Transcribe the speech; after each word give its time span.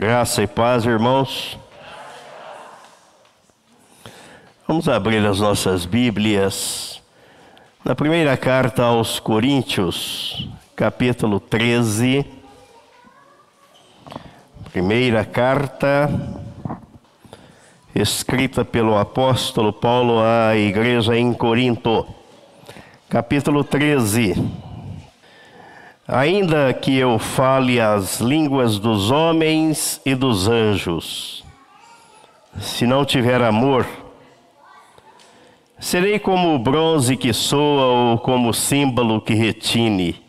Graça 0.00 0.44
e 0.44 0.46
paz, 0.46 0.84
irmãos. 0.84 1.58
Vamos 4.64 4.88
abrir 4.88 5.26
as 5.26 5.40
nossas 5.40 5.84
Bíblias 5.84 7.02
na 7.84 7.96
primeira 7.96 8.36
carta 8.36 8.84
aos 8.84 9.18
Coríntios, 9.18 10.48
capítulo 10.76 11.40
13. 11.40 12.24
Primeira 14.70 15.24
carta 15.24 16.08
escrita 17.92 18.64
pelo 18.64 18.96
apóstolo 18.96 19.72
Paulo 19.72 20.20
à 20.20 20.56
igreja 20.56 21.18
em 21.18 21.34
Corinto, 21.34 22.06
capítulo 23.08 23.64
13. 23.64 24.67
Ainda 26.10 26.72
que 26.72 26.96
eu 26.96 27.18
fale 27.18 27.78
as 27.78 28.18
línguas 28.18 28.78
dos 28.78 29.10
homens 29.10 30.00
e 30.06 30.14
dos 30.14 30.48
anjos, 30.48 31.44
se 32.58 32.86
não 32.86 33.04
tiver 33.04 33.42
amor, 33.42 33.86
serei 35.78 36.18
como 36.18 36.54
o 36.54 36.58
bronze 36.58 37.14
que 37.14 37.30
soa 37.34 37.84
ou 37.84 38.18
como 38.20 38.48
o 38.48 38.54
símbolo 38.54 39.20
que 39.20 39.34
retine. 39.34 40.24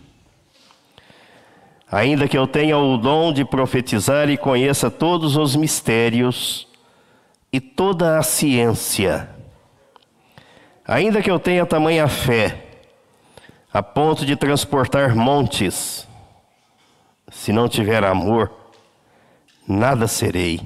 Ainda 1.89 2.27
que 2.27 2.37
eu 2.37 2.45
tenha 2.45 2.77
o 2.77 2.97
dom 2.97 3.31
de 3.31 3.45
profetizar 3.45 4.29
e 4.29 4.35
conheça 4.35 4.91
todos 4.91 5.37
os 5.37 5.55
mistérios 5.55 6.67
e 7.53 7.61
toda 7.61 8.19
a 8.19 8.21
ciência, 8.21 9.29
ainda 10.85 11.21
que 11.21 11.31
eu 11.31 11.39
tenha 11.39 11.65
tamanha 11.65 12.09
fé, 12.09 12.68
a 13.71 13.83
ponto 13.83 14.25
de 14.25 14.35
transportar 14.35 15.15
montes. 15.15 16.07
Se 17.31 17.53
não 17.53 17.69
tiver 17.69 18.03
amor, 18.03 18.51
nada 19.67 20.07
serei. 20.07 20.61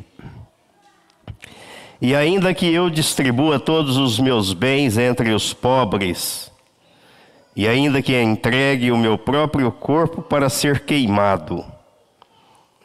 E 2.02 2.16
ainda 2.16 2.53
que 2.53 2.73
eu 2.73 2.89
distribua 2.89 3.59
todos 3.59 3.97
os 3.97 4.19
meus 4.19 4.53
bens 4.53 4.97
entre 4.97 5.31
os 5.31 5.53
pobres, 5.53 6.52
e 7.55 7.67
ainda 7.67 8.02
que 8.02 8.19
entregue 8.19 8.92
o 8.92 8.97
meu 8.97 9.17
próprio 9.17 9.72
corpo 9.72 10.22
para 10.22 10.49
ser 10.49 10.86
queimado, 10.86 11.64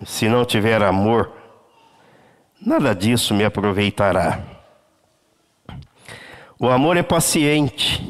se 0.05 0.29
não 0.29 0.45
tiver 0.45 0.83
amor, 0.83 1.33
nada 2.61 2.95
disso 2.95 3.35
me 3.35 3.45
aproveitará. 3.45 4.41
O 6.59 6.69
amor 6.69 6.97
é 6.97 7.03
paciente, 7.03 8.05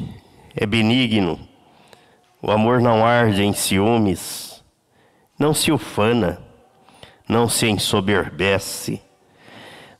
é 0.55 0.65
benigno, 0.65 1.48
o 2.41 2.51
amor 2.51 2.79
não 2.79 3.05
arde 3.05 3.43
em 3.43 3.51
ciúmes, 3.51 4.63
não 5.37 5.53
se 5.53 5.71
ufana, 5.71 6.41
não 7.27 7.49
se 7.49 7.67
ensoberbece, 7.67 9.01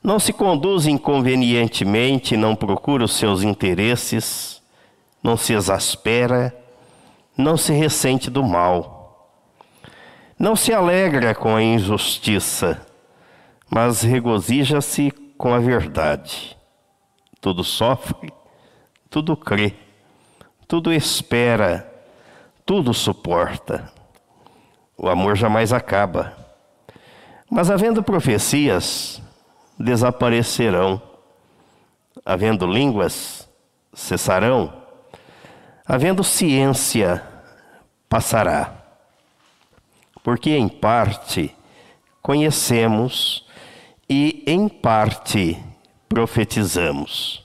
não 0.02 0.18
se 0.18 0.32
conduz 0.32 0.86
inconvenientemente, 0.86 2.36
não 2.36 2.56
procura 2.56 3.04
os 3.04 3.14
seus 3.14 3.42
interesses, 3.42 4.62
não 5.22 5.36
se 5.36 5.52
exaspera, 5.52 6.56
não 7.36 7.58
se 7.58 7.72
ressente 7.72 8.30
do 8.30 8.42
mal, 8.42 9.36
não 10.38 10.56
se 10.56 10.72
alegra 10.72 11.34
com 11.34 11.54
a 11.54 11.62
injustiça, 11.62 12.86
mas 13.68 14.02
regozija-se 14.02 15.10
com 15.36 15.52
a 15.52 15.58
verdade. 15.58 16.56
Tudo 17.38 17.62
sofre, 17.62 18.32
tudo 19.10 19.36
crê, 19.36 19.74
tudo 20.66 20.92
espera 20.92 21.89
tudo 22.70 22.94
suporta. 22.94 23.92
O 24.96 25.08
amor 25.08 25.34
jamais 25.34 25.72
acaba. 25.72 26.36
Mas 27.50 27.68
havendo 27.68 28.00
profecias, 28.00 29.20
desaparecerão. 29.76 31.02
Havendo 32.24 32.68
línguas, 32.68 33.50
cessarão. 33.92 34.72
Havendo 35.84 36.22
ciência, 36.22 37.20
passará. 38.08 38.72
Porque 40.22 40.50
em 40.50 40.68
parte 40.68 41.52
conhecemos 42.22 43.44
e 44.08 44.44
em 44.46 44.68
parte 44.68 45.60
profetizamos. 46.08 47.44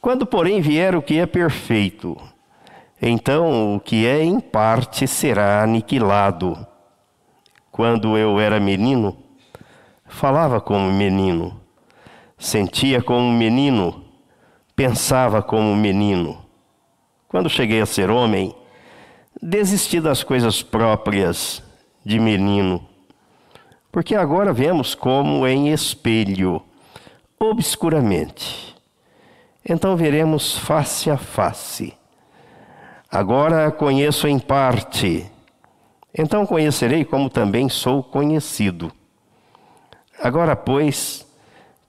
Quando, 0.00 0.26
porém, 0.26 0.60
vier 0.60 0.96
o 0.96 1.02
que 1.02 1.16
é 1.16 1.26
perfeito, 1.26 2.20
então 3.00 3.76
o 3.76 3.80
que 3.80 4.06
é 4.06 4.22
em 4.22 4.40
parte 4.40 5.06
será 5.06 5.62
aniquilado. 5.62 6.66
Quando 7.70 8.16
eu 8.16 8.40
era 8.40 8.58
menino, 8.58 9.16
falava 10.06 10.60
como 10.60 10.90
menino, 10.90 11.60
sentia 12.38 13.02
como 13.02 13.30
menino, 13.30 14.04
pensava 14.74 15.42
como 15.42 15.76
menino. 15.76 16.44
Quando 17.28 17.50
cheguei 17.50 17.80
a 17.80 17.86
ser 17.86 18.10
homem, 18.10 18.54
desisti 19.42 20.00
das 20.00 20.22
coisas 20.22 20.62
próprias 20.62 21.62
de 22.04 22.18
menino, 22.18 22.86
porque 23.90 24.14
agora 24.14 24.52
vemos 24.52 24.94
como 24.94 25.46
em 25.46 25.72
espelho, 25.72 26.62
obscuramente. 27.38 28.74
Então 29.68 29.96
veremos 29.96 30.56
face 30.56 31.10
a 31.10 31.16
face. 31.16 31.95
Agora 33.10 33.70
conheço 33.70 34.26
em 34.26 34.38
parte, 34.38 35.30
então 36.12 36.44
conhecerei 36.44 37.04
como 37.04 37.30
também 37.30 37.68
sou 37.68 38.02
conhecido. 38.02 38.90
Agora, 40.20 40.56
pois, 40.56 41.26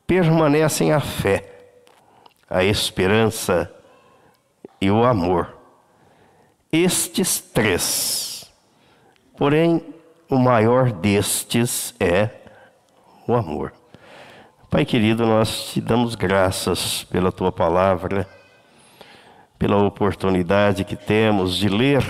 permanecem 0.06 0.94
a 0.94 1.00
fé, 1.00 1.50
a 2.50 2.64
esperança 2.64 3.72
e 4.80 4.92
o 4.92 5.04
amor. 5.04 5.58
Estes 6.72 7.40
três. 7.42 8.52
Porém, 9.36 9.84
o 10.30 10.38
maior 10.38 10.92
destes 10.92 11.96
é 12.00 12.30
o 13.28 13.34
amor. 13.34 13.74
Pai 14.70 14.86
querido, 14.86 15.26
nós 15.26 15.72
te 15.72 15.82
damos 15.82 16.14
graças 16.14 17.06
pela 17.06 17.32
tua 17.32 17.52
palavra 17.52 18.37
pela 19.58 19.78
oportunidade 19.84 20.84
que 20.84 20.96
temos 20.96 21.56
de 21.56 21.68
ler, 21.70 22.04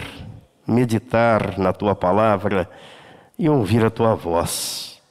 meditar 0.66 1.58
na 1.58 1.72
tua 1.72 1.96
palavra 1.96 2.70
e 3.40 3.48
ouvir 3.48 3.86
a 3.86 3.90
tua 3.90 4.16
voz, 4.16 5.02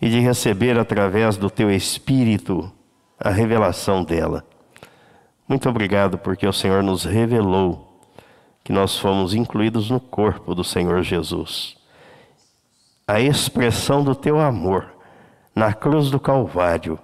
e 0.00 0.08
de 0.08 0.20
receber 0.20 0.78
através 0.78 1.36
do 1.36 1.48
teu 1.48 1.70
espírito 1.70 2.70
a 3.18 3.30
revelação 3.30 4.02
dela. 4.02 4.44
Muito 5.48 5.68
obrigado 5.68 6.18
porque 6.18 6.46
o 6.46 6.52
Senhor 6.52 6.82
nos 6.82 7.04
revelou 7.04 7.90
que 8.62 8.72
nós 8.72 8.98
fomos 8.98 9.34
incluídos 9.34 9.90
no 9.90 9.98
corpo 9.98 10.54
do 10.54 10.62
Senhor 10.62 11.02
Jesus. 11.02 11.76
A 13.06 13.20
expressão 13.20 14.04
do 14.04 14.14
teu 14.14 14.38
amor 14.38 14.94
na 15.54 15.72
cruz 15.72 16.10
do 16.10 16.20
Calvário 16.20 16.98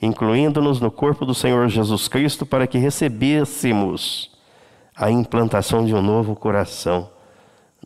incluindo-nos 0.00 0.80
no 0.80 0.90
corpo 0.90 1.24
do 1.24 1.34
Senhor 1.34 1.68
Jesus 1.68 2.08
Cristo, 2.08 2.44
para 2.44 2.66
que 2.66 2.78
recebêssemos 2.78 4.30
a 4.94 5.10
implantação 5.10 5.84
de 5.84 5.94
um 5.94 6.02
novo 6.02 6.34
coração, 6.34 7.10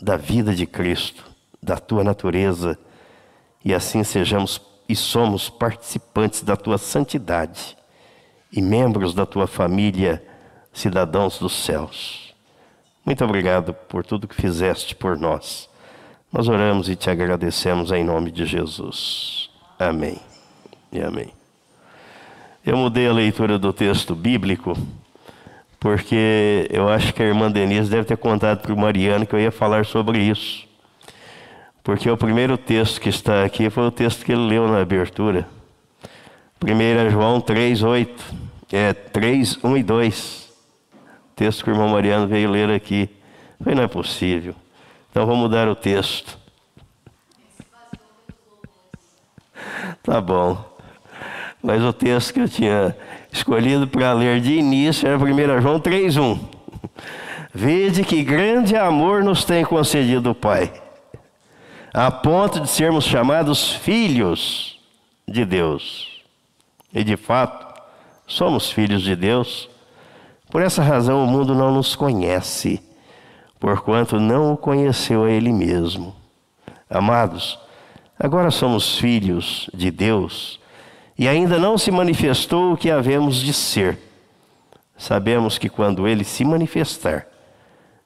da 0.00 0.16
vida 0.16 0.54
de 0.54 0.66
Cristo, 0.66 1.24
da 1.62 1.76
tua 1.76 2.02
natureza, 2.02 2.78
e 3.64 3.74
assim 3.74 4.02
sejamos 4.02 4.60
e 4.88 4.96
somos 4.96 5.48
participantes 5.48 6.42
da 6.42 6.56
tua 6.56 6.78
santidade 6.78 7.76
e 8.50 8.60
membros 8.60 9.14
da 9.14 9.24
tua 9.24 9.46
família, 9.46 10.24
cidadãos 10.72 11.38
dos 11.38 11.52
céus. 11.52 12.34
Muito 13.04 13.24
obrigado 13.24 13.72
por 13.72 14.04
tudo 14.04 14.26
que 14.26 14.34
fizeste 14.34 14.94
por 14.94 15.16
nós. 15.16 15.68
Nós 16.32 16.48
oramos 16.48 16.88
e 16.88 16.96
te 16.96 17.10
agradecemos 17.10 17.90
em 17.92 18.04
nome 18.04 18.30
de 18.30 18.46
Jesus. 18.46 19.50
Amém 19.78 20.18
e 20.92 21.00
amém. 21.00 21.39
Eu 22.64 22.76
mudei 22.76 23.08
a 23.08 23.12
leitura 23.12 23.58
do 23.58 23.72
texto 23.72 24.14
bíblico, 24.14 24.76
porque 25.78 26.68
eu 26.70 26.90
acho 26.90 27.14
que 27.14 27.22
a 27.22 27.26
irmã 27.26 27.50
Denise 27.50 27.90
deve 27.90 28.04
ter 28.04 28.18
contado 28.18 28.60
para 28.60 28.74
o 28.74 28.78
Mariano 28.78 29.26
que 29.26 29.34
eu 29.34 29.40
ia 29.40 29.50
falar 29.50 29.86
sobre 29.86 30.18
isso. 30.18 30.68
Porque 31.82 32.10
o 32.10 32.18
primeiro 32.18 32.58
texto 32.58 33.00
que 33.00 33.08
está 33.08 33.44
aqui 33.44 33.70
foi 33.70 33.84
o 33.84 33.90
texto 33.90 34.26
que 34.26 34.32
ele 34.32 34.46
leu 34.46 34.68
na 34.68 34.82
abertura. 34.82 35.48
1 36.62 37.10
João 37.10 37.40
3, 37.40 37.82
8. 37.82 38.24
É 38.70 38.92
3, 38.92 39.64
1 39.64 39.76
e 39.78 39.82
2. 39.82 40.52
Texto 41.34 41.64
que 41.64 41.70
o 41.70 41.72
irmão 41.72 41.88
Mariano 41.88 42.28
veio 42.28 42.50
ler 42.50 42.68
aqui. 42.70 43.08
Falei, 43.58 43.74
não 43.74 43.84
é 43.84 43.88
possível. 43.88 44.54
Então 45.10 45.24
vamos 45.24 45.40
mudar 45.40 45.66
o 45.66 45.74
texto. 45.74 46.38
Tá 50.02 50.18
bom. 50.18 50.69
Mas 51.62 51.82
o 51.82 51.92
texto 51.92 52.32
que 52.32 52.40
eu 52.40 52.48
tinha 52.48 52.96
escolhido 53.30 53.86
para 53.86 54.12
ler 54.12 54.40
de 54.40 54.54
início 54.54 55.06
era 55.06 55.18
1 55.18 55.60
João 55.60 55.78
3,1. 55.78 56.38
Vede 57.52 58.04
que 58.04 58.22
grande 58.22 58.76
amor 58.76 59.22
nos 59.22 59.44
tem 59.44 59.64
concedido 59.64 60.30
o 60.30 60.34
Pai, 60.34 60.72
a 61.92 62.10
ponto 62.10 62.60
de 62.60 62.68
sermos 62.68 63.04
chamados 63.04 63.72
filhos 63.72 64.78
de 65.26 65.44
Deus. 65.44 66.22
E 66.94 67.04
de 67.04 67.16
fato, 67.16 67.82
somos 68.26 68.70
filhos 68.70 69.02
de 69.02 69.14
Deus. 69.14 69.68
Por 70.50 70.62
essa 70.62 70.82
razão, 70.82 71.24
o 71.24 71.26
mundo 71.26 71.54
não 71.54 71.72
nos 71.72 71.94
conhece, 71.94 72.80
porquanto 73.58 74.18
não 74.18 74.52
o 74.52 74.56
conheceu 74.56 75.24
a 75.24 75.30
Ele 75.30 75.52
mesmo. 75.52 76.14
Amados, 76.88 77.58
agora 78.18 78.50
somos 78.50 78.98
filhos 78.98 79.68
de 79.74 79.90
Deus 79.90 80.60
e 81.20 81.28
ainda 81.28 81.58
não 81.58 81.76
se 81.76 81.90
manifestou 81.90 82.72
o 82.72 82.76
que 82.78 82.90
havemos 82.90 83.36
de 83.36 83.52
ser. 83.52 83.98
Sabemos 84.96 85.58
que 85.58 85.68
quando 85.68 86.08
Ele 86.08 86.24
se 86.24 86.46
manifestar, 86.46 87.26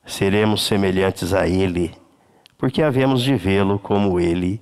seremos 0.05 0.67
semelhantes 0.67 1.33
a 1.33 1.47
Ele, 1.47 1.95
porque 2.59 2.83
havemos 2.83 3.23
de 3.23 3.37
vê-lo 3.37 3.79
como 3.79 4.19
Ele 4.19 4.61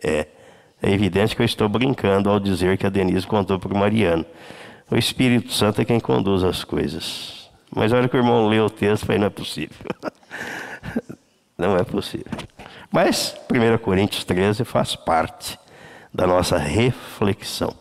é. 0.00 0.28
É 0.80 0.88
evidente 0.92 1.34
que 1.34 1.42
eu 1.42 1.44
estou 1.46 1.68
brincando 1.68 2.30
ao 2.30 2.38
dizer 2.38 2.78
que 2.78 2.86
a 2.86 2.90
Denise 2.90 3.26
contou 3.26 3.58
para 3.58 3.74
o 3.74 3.76
Mariano. 3.76 4.24
O 4.88 4.96
Espírito 4.96 5.52
Santo 5.52 5.80
é 5.80 5.84
quem 5.84 5.98
conduz 5.98 6.44
as 6.44 6.62
coisas. 6.62 7.50
Mas 7.74 7.92
olha 7.92 8.08
que 8.08 8.16
o 8.16 8.20
irmão 8.20 8.46
leu 8.46 8.66
o 8.66 8.70
texto 8.70 9.02
e 9.02 9.06
falei, 9.06 9.18
não 9.18 9.26
é 9.26 9.30
possível. 9.30 9.86
não 11.58 11.76
é 11.76 11.82
possível. 11.82 12.30
Mas 12.88 13.34
1 13.50 13.78
Coríntios 13.78 14.22
13 14.22 14.64
faz 14.64 14.94
parte 14.94 15.58
da 16.14 16.24
nossa 16.24 16.56
reflexão. 16.56 17.79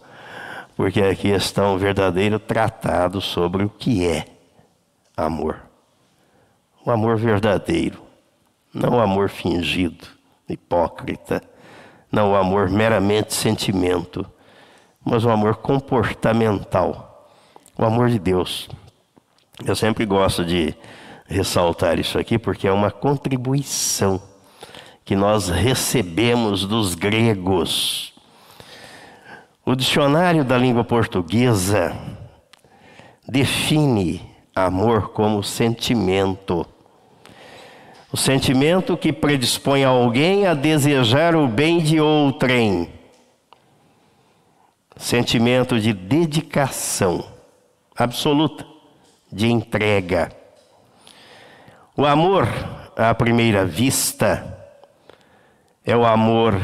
Porque 0.79 1.01
aqui 1.01 1.27
está 1.27 1.69
um 1.69 1.77
verdadeiro 1.77 2.39
tratado 2.39 3.19
sobre 3.19 3.65
o 3.65 3.69
que 3.69 4.07
é 4.07 4.25
amor. 5.17 5.61
O 6.85 6.89
amor 6.89 7.17
verdadeiro, 7.17 8.01
não 8.73 8.91
o 8.91 9.01
amor 9.01 9.27
fingido, 9.27 10.07
hipócrita, 10.47 11.43
não 12.09 12.31
o 12.31 12.35
amor 12.37 12.69
meramente 12.69 13.33
sentimento, 13.33 14.25
mas 15.03 15.25
o 15.25 15.29
amor 15.29 15.57
comportamental, 15.57 17.29
o 17.77 17.83
amor 17.83 18.07
de 18.07 18.17
Deus. 18.17 18.69
Eu 19.65 19.75
sempre 19.75 20.05
gosto 20.05 20.45
de 20.45 20.73
ressaltar 21.27 21.99
isso 21.99 22.17
aqui 22.17 22.39
porque 22.39 22.69
é 22.69 22.71
uma 22.71 22.89
contribuição 22.89 24.21
que 25.03 25.13
nós 25.13 25.49
recebemos 25.49 26.65
dos 26.65 26.95
gregos. 26.95 28.13
O 29.65 29.75
dicionário 29.75 30.43
da 30.43 30.57
língua 30.57 30.83
portuguesa 30.83 31.95
define 33.27 34.21
amor 34.55 35.09
como 35.09 35.43
sentimento. 35.43 36.65
O 38.11 38.17
sentimento 38.17 38.97
que 38.97 39.13
predispõe 39.13 39.83
alguém 39.83 40.47
a 40.47 40.53
desejar 40.53 41.35
o 41.35 41.47
bem 41.47 41.79
de 41.79 41.99
outrem. 41.99 42.89
Sentimento 44.97 45.79
de 45.79 45.93
dedicação 45.93 47.23
absoluta, 47.95 48.65
de 49.31 49.47
entrega. 49.51 50.31
O 51.95 52.05
amor 52.05 52.47
à 52.97 53.13
primeira 53.13 53.63
vista 53.65 54.57
é 55.85 55.95
o 55.95 56.05
amor 56.05 56.55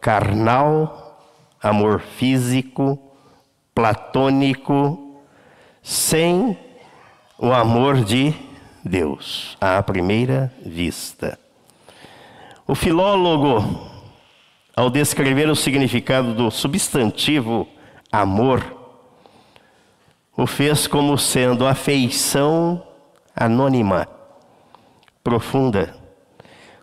carnal, 0.00 1.03
amor 1.64 2.00
físico, 2.00 2.98
platônico, 3.74 5.18
sem 5.82 6.58
o 7.38 7.52
amor 7.52 8.04
de 8.04 8.34
Deus, 8.84 9.56
à 9.58 9.82
primeira 9.82 10.52
vista. 10.64 11.38
O 12.66 12.74
filólogo, 12.74 13.90
ao 14.76 14.90
descrever 14.90 15.48
o 15.48 15.56
significado 15.56 16.34
do 16.34 16.50
substantivo 16.50 17.66
amor, 18.12 18.62
o 20.36 20.46
fez 20.46 20.86
como 20.86 21.16
sendo 21.16 21.66
afeição 21.66 22.86
anônima, 23.34 24.06
profunda, 25.22 25.96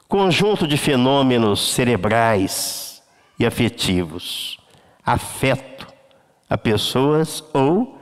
conjunto 0.07 0.67
de 0.67 0.75
fenômenos 0.75 1.71
cerebrais 1.71 3.03
e 3.37 3.45
afetivos, 3.45 4.60
afeto 5.05 5.87
a 6.49 6.57
pessoas 6.57 7.43
ou 7.53 7.97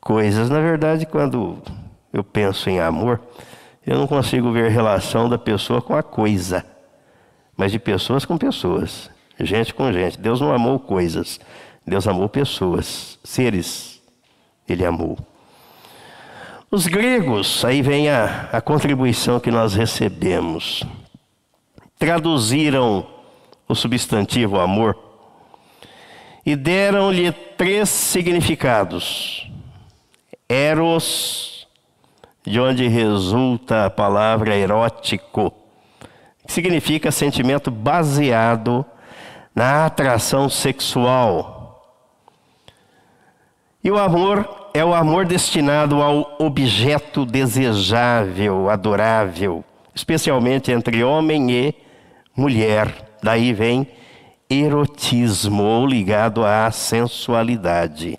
coisas. 0.00 0.48
Na 0.48 0.60
verdade, 0.60 1.06
quando 1.06 1.62
eu 2.12 2.24
penso 2.24 2.68
em 2.68 2.80
amor, 2.80 3.20
eu 3.86 3.98
não 3.98 4.06
consigo 4.06 4.52
ver 4.52 4.70
relação 4.70 5.28
da 5.28 5.38
pessoa 5.38 5.82
com 5.82 5.94
a 5.94 6.02
coisa, 6.02 6.64
mas 7.56 7.72
de 7.72 7.78
pessoas 7.78 8.24
com 8.24 8.38
pessoas, 8.38 9.10
gente 9.38 9.74
com 9.74 9.92
gente. 9.92 10.18
Deus 10.18 10.40
não 10.40 10.52
amou 10.52 10.78
coisas, 10.78 11.40
Deus 11.86 12.06
amou 12.06 12.28
pessoas, 12.28 13.18
seres, 13.24 14.00
Ele 14.68 14.84
amou. 14.84 15.18
Os 16.70 16.86
gregos, 16.86 17.62
aí 17.66 17.82
vem 17.82 18.08
a, 18.08 18.48
a 18.50 18.60
contribuição 18.60 19.38
que 19.38 19.50
nós 19.50 19.74
recebemos, 19.74 20.82
traduziram 21.98 23.06
o 23.68 23.74
substantivo 23.74 24.58
amor 24.58 25.11
e 26.44 26.56
deram-lhe 26.56 27.30
três 27.32 27.88
significados: 27.88 29.50
eros, 30.48 31.68
de 32.44 32.60
onde 32.60 32.88
resulta 32.88 33.86
a 33.86 33.90
palavra 33.90 34.56
erótico, 34.56 35.52
que 36.46 36.52
significa 36.52 37.10
sentimento 37.10 37.70
baseado 37.70 38.84
na 39.54 39.86
atração 39.86 40.48
sexual. 40.48 41.60
E 43.84 43.90
o 43.90 43.98
amor 43.98 44.70
é 44.74 44.84
o 44.84 44.94
amor 44.94 45.26
destinado 45.26 46.00
ao 46.00 46.36
objeto 46.38 47.26
desejável, 47.26 48.70
adorável, 48.70 49.64
especialmente 49.94 50.70
entre 50.70 51.04
homem 51.04 51.50
e 51.50 51.74
mulher. 52.34 53.16
Daí 53.22 53.52
vem 53.52 53.86
erotismo, 54.52 55.62
ou 55.62 55.86
ligado 55.86 56.44
à 56.44 56.70
sensualidade. 56.70 58.18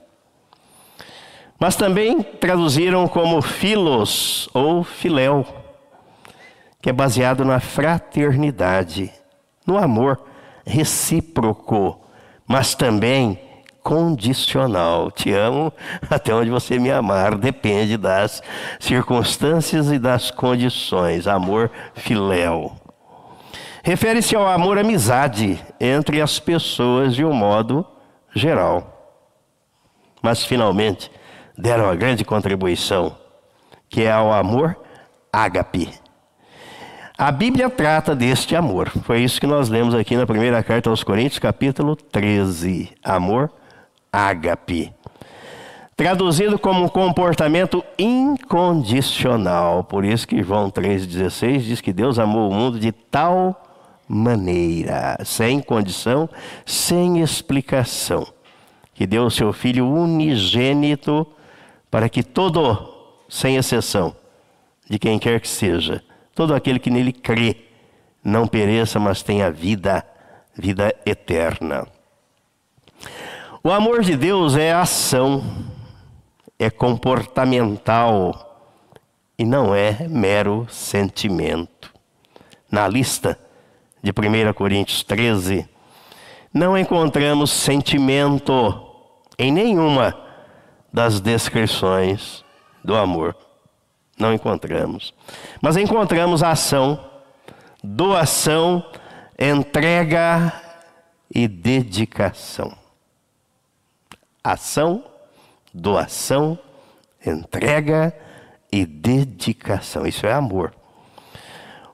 Mas 1.60 1.76
também 1.76 2.22
traduziram 2.22 3.08
como 3.08 3.42
filos 3.42 4.50
ou 4.54 4.84
filéu, 4.84 5.46
que 6.82 6.90
é 6.90 6.94
baseado 6.94 7.46
na 7.46 7.60
fraternidade, 7.60 9.12
no 9.66 9.78
amor 9.78 10.20
recíproco, 10.66 12.00
mas 12.46 12.76
também 12.76 13.40
condicional. 13.82 15.12
Te 15.12 15.32
amo 15.32 15.72
até 16.10 16.34
onde 16.34 16.50
você 16.50 16.80
me 16.80 16.92
amar, 16.92 17.38
depende 17.38 17.98
das 17.98 18.42
circunstâncias 18.80 19.92
e 19.92 20.00
das 20.00 20.32
condições. 20.32 21.28
Amor 21.28 21.70
filéu. 21.94 22.83
Refere-se 23.86 24.34
ao 24.34 24.48
amor 24.48 24.78
amizade 24.78 25.60
entre 25.78 26.22
as 26.22 26.40
pessoas 26.40 27.14
de 27.14 27.26
um 27.26 27.34
modo 27.34 27.86
geral. 28.34 29.20
Mas 30.22 30.46
finalmente, 30.46 31.12
deram 31.58 31.84
uma 31.84 31.96
grande 31.96 32.24
contribuição, 32.24 33.14
que 33.90 34.04
é 34.04 34.10
ao 34.10 34.32
amor 34.32 34.78
ágape. 35.34 35.90
A 37.18 37.30
Bíblia 37.30 37.70
trata 37.70 38.16
deste 38.16 38.56
amor. 38.56 38.90
Foi 39.04 39.20
isso 39.20 39.38
que 39.42 39.46
nós 39.46 39.68
lemos 39.68 39.94
aqui 39.94 40.16
na 40.16 40.26
primeira 40.26 40.64
carta 40.64 40.90
aos 40.90 41.04
Coríntios, 41.04 41.40
capítulo 41.40 41.94
13. 41.98 42.90
Amor 43.04 43.52
ágape. 44.14 44.94
Traduzido 45.98 46.58
como 46.58 46.86
um 46.86 46.88
comportamento 46.88 47.84
incondicional. 48.00 49.84
Por 49.84 50.06
isso 50.06 50.26
que 50.26 50.42
João 50.42 50.72
3,16 50.72 51.60
diz 51.60 51.82
que 51.82 51.92
Deus 51.92 52.18
amou 52.18 52.50
o 52.50 52.54
mundo 52.54 52.80
de 52.80 52.94
tal 52.94 53.73
maneira, 54.14 55.18
sem 55.26 55.60
condição, 55.60 56.30
sem 56.66 57.22
explicação, 57.22 58.26
que 58.94 59.08
deu 59.08 59.26
o 59.26 59.32
seu 59.32 59.52
Filho 59.52 59.88
unigênito 59.88 61.28
para 61.90 62.08
que 62.08 62.24
todo, 62.24 62.94
sem 63.28 63.56
exceção, 63.56 64.16
de 64.90 65.00
quem 65.00 65.18
quer 65.18 65.40
que 65.40 65.48
seja, 65.48 66.04
todo 66.36 66.54
aquele 66.54 66.80
que 66.80 66.90
nele 66.90 67.14
crê, 67.14 67.58
não 68.24 68.48
pereça, 68.48 69.00
mas 69.00 69.22
tenha 69.22 69.52
vida, 69.52 70.06
vida 70.56 70.94
eterna. 71.06 71.88
O 73.64 73.72
amor 73.72 74.02
de 74.02 74.16
Deus 74.16 74.56
é 74.56 74.74
ação, 74.74 75.44
é 76.60 76.70
comportamental 76.70 78.54
e 79.38 79.46
não 79.46 79.74
é 79.74 80.08
mero 80.08 80.68
sentimento. 80.70 81.94
Na 82.72 82.88
lista 82.88 83.38
de 84.04 84.12
1 84.12 84.54
Coríntios 84.54 85.02
13, 85.04 85.68
não 86.54 86.78
encontramos 86.78 87.52
sentimento 87.52 88.86
em 89.40 89.52
nenhuma 89.52 90.14
das 90.92 91.22
descrições 91.22 92.44
do 92.84 92.96
amor. 92.96 93.36
Não 94.20 94.34
encontramos. 94.34 95.14
Mas 95.62 95.78
encontramos 95.78 96.44
ação, 96.44 97.04
doação, 97.82 98.86
entrega 99.40 100.54
e 101.34 101.48
dedicação. 101.48 102.78
Ação, 104.44 105.04
doação, 105.74 106.60
entrega 107.26 108.14
e 108.72 108.86
dedicação. 108.86 110.06
Isso 110.06 110.28
é 110.28 110.34
amor. 110.34 110.76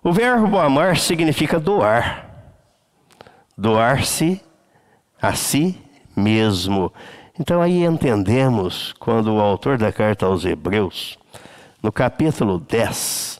O 0.01 0.13
verbo 0.13 0.58
amar 0.58 0.98
significa 0.98 1.60
doar. 1.60 2.25
Doar-se 3.58 4.41
a 5.22 5.34
si 5.34 5.77
mesmo. 6.15 6.91
Então 7.39 7.62
aí 7.62 7.84
entendemos 7.84 8.94
quando 9.00 9.34
o 9.34 9.39
autor 9.39 9.77
da 9.77 9.91
carta 9.91 10.25
aos 10.25 10.46
Hebreus, 10.46 11.18
no 11.82 11.91
capítulo 11.91 12.60
10, 12.60 13.39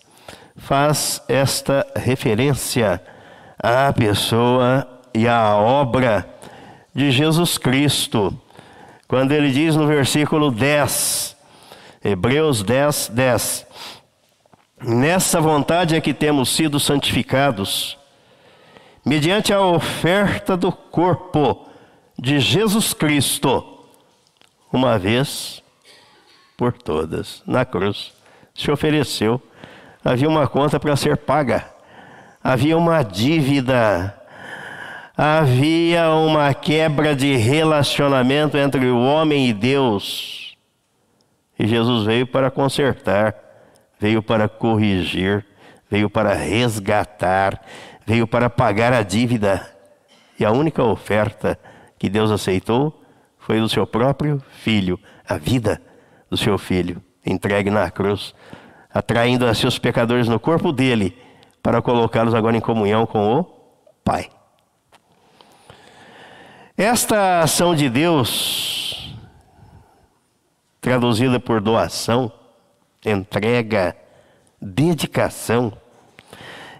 faz 0.58 1.22
esta 1.28 1.86
referência 1.96 3.02
à 3.58 3.92
pessoa 3.94 4.88
e 5.14 5.28
à 5.28 5.56
obra 5.56 6.28
de 6.94 7.12
Jesus 7.12 7.58
Cristo. 7.58 8.38
Quando 9.08 9.32
ele 9.32 9.52
diz 9.52 9.76
no 9.76 9.88
versículo 9.88 10.52
10, 10.52 11.36
Hebreus 12.04 12.64
10, 12.64 13.10
10: 13.10 13.68
Nessa 14.82 15.42
vontade 15.42 15.96
é 15.96 16.02
que 16.02 16.14
temos 16.14 16.50
sido 16.56 16.80
santificados, 16.80 17.98
mediante 19.06 19.52
a 19.54 19.62
oferta 19.62 20.56
do 20.56 20.72
corpo 20.72 21.68
de 22.18 22.40
Jesus 22.40 22.94
Cristo, 22.94 23.84
uma 24.72 24.98
vez 24.98 25.62
por 26.56 26.72
todas, 26.72 27.44
na 27.46 27.66
cruz, 27.66 28.14
se 28.54 28.72
ofereceu. 28.72 29.42
Havia 30.04 30.30
uma 30.30 30.48
conta 30.48 30.80
para 30.80 30.96
ser 30.96 31.18
paga, 31.18 31.70
havia 32.42 32.78
uma 32.78 33.04
dívida, 33.04 34.18
havia 35.16 36.10
uma 36.12 36.54
quebra 36.54 37.14
de 37.14 37.36
relacionamento 37.36 38.58
entre 38.58 38.86
o 38.86 38.98
homem 38.98 39.50
e 39.50 39.54
Deus. 39.54 40.56
E 41.58 41.68
Jesus 41.68 42.06
veio 42.06 42.26
para 42.26 42.50
consertar, 42.50 43.49
veio 44.00 44.24
para 44.24 44.48
corrigir, 44.48 45.46
veio 45.90 46.10
para 46.10 46.34
resgatar, 46.34 47.62
veio 48.06 48.26
para 48.26 48.50
pagar 48.50 48.94
a 48.94 49.04
dívida. 49.04 49.70
E 50.40 50.46
a 50.46 50.52
única 50.52 50.84
oferta 50.84 51.60
que 51.98 52.10
Deus 52.10 52.32
aceitou 52.32 53.04
foi 53.38 53.60
do 53.60 53.68
seu 53.68 53.86
próprio 53.86 54.42
filho, 54.62 55.00
a 55.28 55.38
vida 55.38 55.82
do 56.30 56.38
seu 56.38 56.58
filho, 56.58 57.04
entregue 57.26 57.70
na 57.70 57.90
cruz, 57.92 58.34
atraindo 58.94 59.46
a 59.46 59.54
seus 59.54 59.78
pecadores 59.78 60.28
no 60.28 60.40
corpo 60.40 60.72
dele, 60.72 61.18
para 61.62 61.82
colocá-los 61.82 62.34
agora 62.34 62.56
em 62.56 62.62
comunhão 62.62 63.06
com 63.06 63.40
o 63.40 63.44
Pai. 64.04 64.30
Esta 66.78 67.42
ação 67.42 67.76
de 67.76 67.90
Deus, 67.90 69.14
traduzida 70.80 71.40
por 71.40 71.60
doação, 71.60 72.32
entrega, 73.06 73.96
dedicação, 74.62 75.74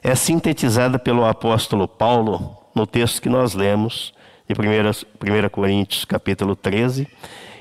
é 0.04 0.16
sintetizada 0.16 0.98
pelo 0.98 1.26
apóstolo 1.26 1.88
Paulo 1.88 2.58
no 2.76 2.86
texto 2.88 3.22
que 3.22 3.30
nós 3.30 3.54
lemos 3.54 4.14
de 4.48 4.54
1, 4.54 5.46
1 5.46 5.50
Coríntios, 5.50 6.06
capítulo 6.06 6.56
13, 6.56 7.08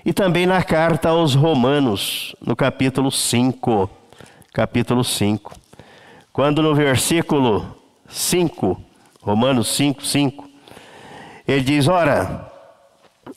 e 0.04 0.12
também 0.12 0.46
na 0.46 0.62
carta 0.62 1.10
aos 1.10 1.34
Romanos, 1.34 2.34
no 2.40 2.56
capítulo 2.56 3.10
5. 3.10 3.90
Capítulo 4.52 5.04
5. 5.04 5.54
Quando 6.32 6.62
no 6.62 6.74
versículo 6.74 7.76
5, 8.08 8.80
Romanos 9.20 9.68
5, 9.76 10.04
5, 10.04 10.48
ele 11.46 11.62
diz: 11.62 11.88
Ora, 11.88 12.50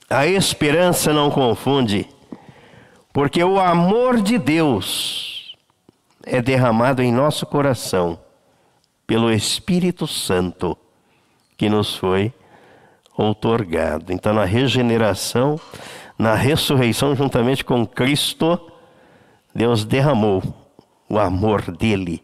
a 0.09 0.25
esperança 0.25 1.11
não 1.11 1.29
confunde, 1.29 2.07
porque 3.13 3.43
o 3.43 3.59
amor 3.59 4.21
de 4.21 4.37
Deus 4.37 5.55
é 6.23 6.41
derramado 6.41 7.01
em 7.01 7.11
nosso 7.11 7.45
coração 7.45 8.19
pelo 9.05 9.31
Espírito 9.31 10.07
Santo 10.07 10.77
que 11.57 11.69
nos 11.69 11.95
foi 11.95 12.33
outorgado. 13.17 14.13
Então, 14.13 14.33
na 14.33 14.45
regeneração, 14.45 15.59
na 16.17 16.35
ressurreição, 16.35 17.15
juntamente 17.15 17.63
com 17.63 17.85
Cristo, 17.85 18.71
Deus 19.53 19.83
derramou 19.83 20.41
o 21.09 21.19
amor 21.19 21.75
dele 21.75 22.23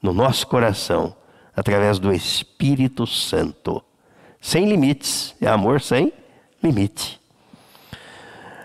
no 0.00 0.12
nosso 0.12 0.46
coração, 0.46 1.14
através 1.56 1.98
do 1.98 2.12
Espírito 2.12 3.06
Santo. 3.06 3.82
Sem 4.40 4.68
limites, 4.68 5.34
é 5.40 5.48
amor 5.48 5.80
sem 5.80 6.12
limite. 6.62 7.20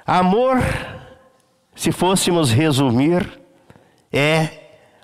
Amor, 0.05 0.57
se 1.75 1.91
fôssemos 1.91 2.51
resumir, 2.51 3.39
é 4.11 4.49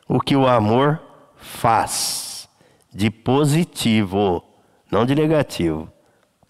o 0.08 0.20
que 0.20 0.36
o 0.36 0.48
amor 0.48 1.02
faz 1.36 2.48
de 2.94 3.10
positivo, 3.10 4.44
não 4.92 5.06
de 5.06 5.16
negativo 5.16 5.92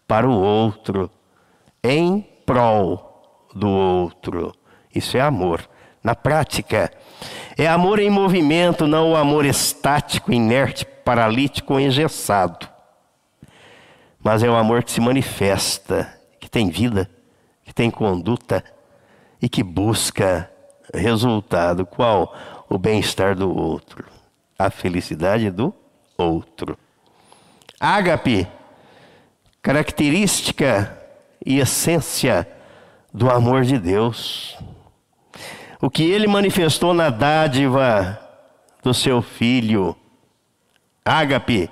para 0.08 0.28
o 0.28 0.34
outro, 0.34 1.10
em 1.84 2.22
prol 2.46 3.48
do 3.54 3.70
outro. 3.70 4.54
Isso 4.94 5.18
é 5.18 5.22
amor. 5.22 5.70
Na 6.04 6.16
prática, 6.16 6.92
é 7.58 7.68
amor 7.68 8.00
em 8.00 8.10
movimento, 8.10 8.88
não 8.88 9.12
o 9.12 9.16
amor 9.16 9.46
estático, 9.46 10.32
inerte, 10.32 10.86
paralítico 10.86 11.80
engessado. 11.80 12.68
Mas 14.24 14.42
é 14.44 14.50
o 14.50 14.56
amor 14.56 14.84
que 14.84 14.92
se 14.92 15.02
manifesta, 15.02 16.12
que 16.40 16.50
tem 16.50 16.70
vida, 16.70 17.10
que 17.64 17.74
tem 17.74 17.92
conduta 17.92 18.64
e 19.42 19.48
que 19.48 19.64
busca 19.64 20.50
resultado. 20.94 21.86
Qual? 21.86 22.36
O 22.70 22.78
bem-estar 22.78 23.36
do 23.36 23.56
outro, 23.56 24.06
a 24.58 24.70
felicidade 24.70 25.50
do 25.50 25.74
outro. 26.18 26.78
Ágape 27.80 28.48
característica 29.62 30.98
e 31.46 31.60
essência 31.60 32.48
do 33.14 33.30
amor 33.30 33.64
de 33.64 33.78
Deus. 33.78 34.58
O 35.82 35.90
que 35.90 36.04
ele 36.04 36.28
manifestou 36.28 36.94
na 36.94 37.10
dádiva 37.10 38.20
do 38.84 38.94
seu 38.94 39.22
filho, 39.22 39.96
ágape, 41.04 41.70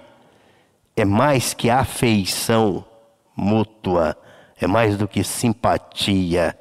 é 0.96 1.06
mais 1.06 1.54
que 1.54 1.70
afeição 1.70 2.86
mútua, 3.36 4.18
é 4.60 4.68
mais 4.68 4.98
do 4.98 5.08
que 5.08 5.24
simpatia. 5.24 6.58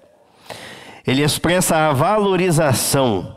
Ele 1.07 1.23
expressa 1.23 1.89
a 1.89 1.93
valorização 1.93 3.37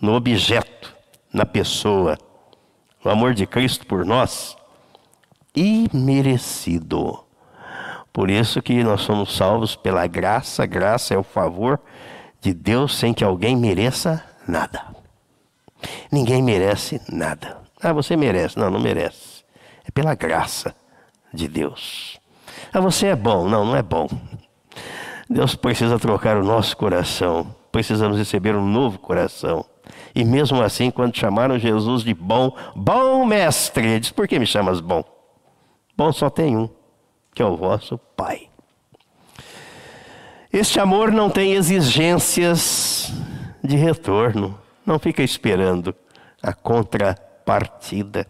no 0.00 0.14
objeto, 0.14 0.94
na 1.32 1.44
pessoa. 1.44 2.16
O 3.04 3.10
amor 3.10 3.34
de 3.34 3.46
Cristo 3.46 3.86
por 3.86 4.04
nós 4.06 4.56
imerecido. 5.54 7.22
Por 8.12 8.30
isso 8.30 8.62
que 8.62 8.82
nós 8.82 9.02
somos 9.02 9.36
salvos 9.36 9.76
pela 9.76 10.06
graça, 10.06 10.64
graça 10.66 11.14
é 11.14 11.18
o 11.18 11.22
favor 11.22 11.80
de 12.40 12.54
Deus 12.54 12.96
sem 12.96 13.12
que 13.12 13.24
alguém 13.24 13.56
mereça 13.56 14.24
nada. 14.46 14.82
Ninguém 16.10 16.42
merece 16.42 17.00
nada. 17.08 17.58
Ah, 17.82 17.92
você 17.92 18.16
merece. 18.16 18.58
Não, 18.58 18.70
não 18.70 18.80
merece. 18.80 19.44
É 19.84 19.90
pela 19.90 20.14
graça 20.14 20.74
de 21.32 21.48
Deus. 21.48 22.18
Ah, 22.72 22.80
você 22.80 23.08
é 23.08 23.16
bom. 23.16 23.48
Não, 23.48 23.64
não 23.64 23.76
é 23.76 23.82
bom. 23.82 24.08
Deus 25.34 25.56
precisa 25.56 25.98
trocar 25.98 26.36
o 26.36 26.44
nosso 26.44 26.76
coração. 26.76 27.52
Precisamos 27.72 28.16
receber 28.16 28.54
um 28.54 28.64
novo 28.64 29.00
coração. 29.00 29.64
E 30.14 30.24
mesmo 30.24 30.62
assim, 30.62 30.92
quando 30.92 31.16
chamaram 31.16 31.58
Jesus 31.58 32.04
de 32.04 32.14
bom, 32.14 32.56
bom 32.76 33.26
mestre, 33.26 33.84
ele 33.84 33.98
diz: 33.98 34.12
Por 34.12 34.28
que 34.28 34.38
me 34.38 34.46
chamas 34.46 34.78
bom? 34.78 35.02
Bom 35.96 36.12
só 36.12 36.30
tem 36.30 36.56
um, 36.56 36.70
que 37.34 37.42
é 37.42 37.44
o 37.44 37.56
vosso 37.56 37.98
Pai. 38.16 38.48
Este 40.52 40.78
amor 40.78 41.10
não 41.10 41.28
tem 41.28 41.54
exigências 41.54 43.12
de 43.60 43.74
retorno, 43.74 44.56
não 44.86 45.00
fica 45.00 45.20
esperando 45.20 45.92
a 46.40 46.52
contrapartida. 46.52 48.24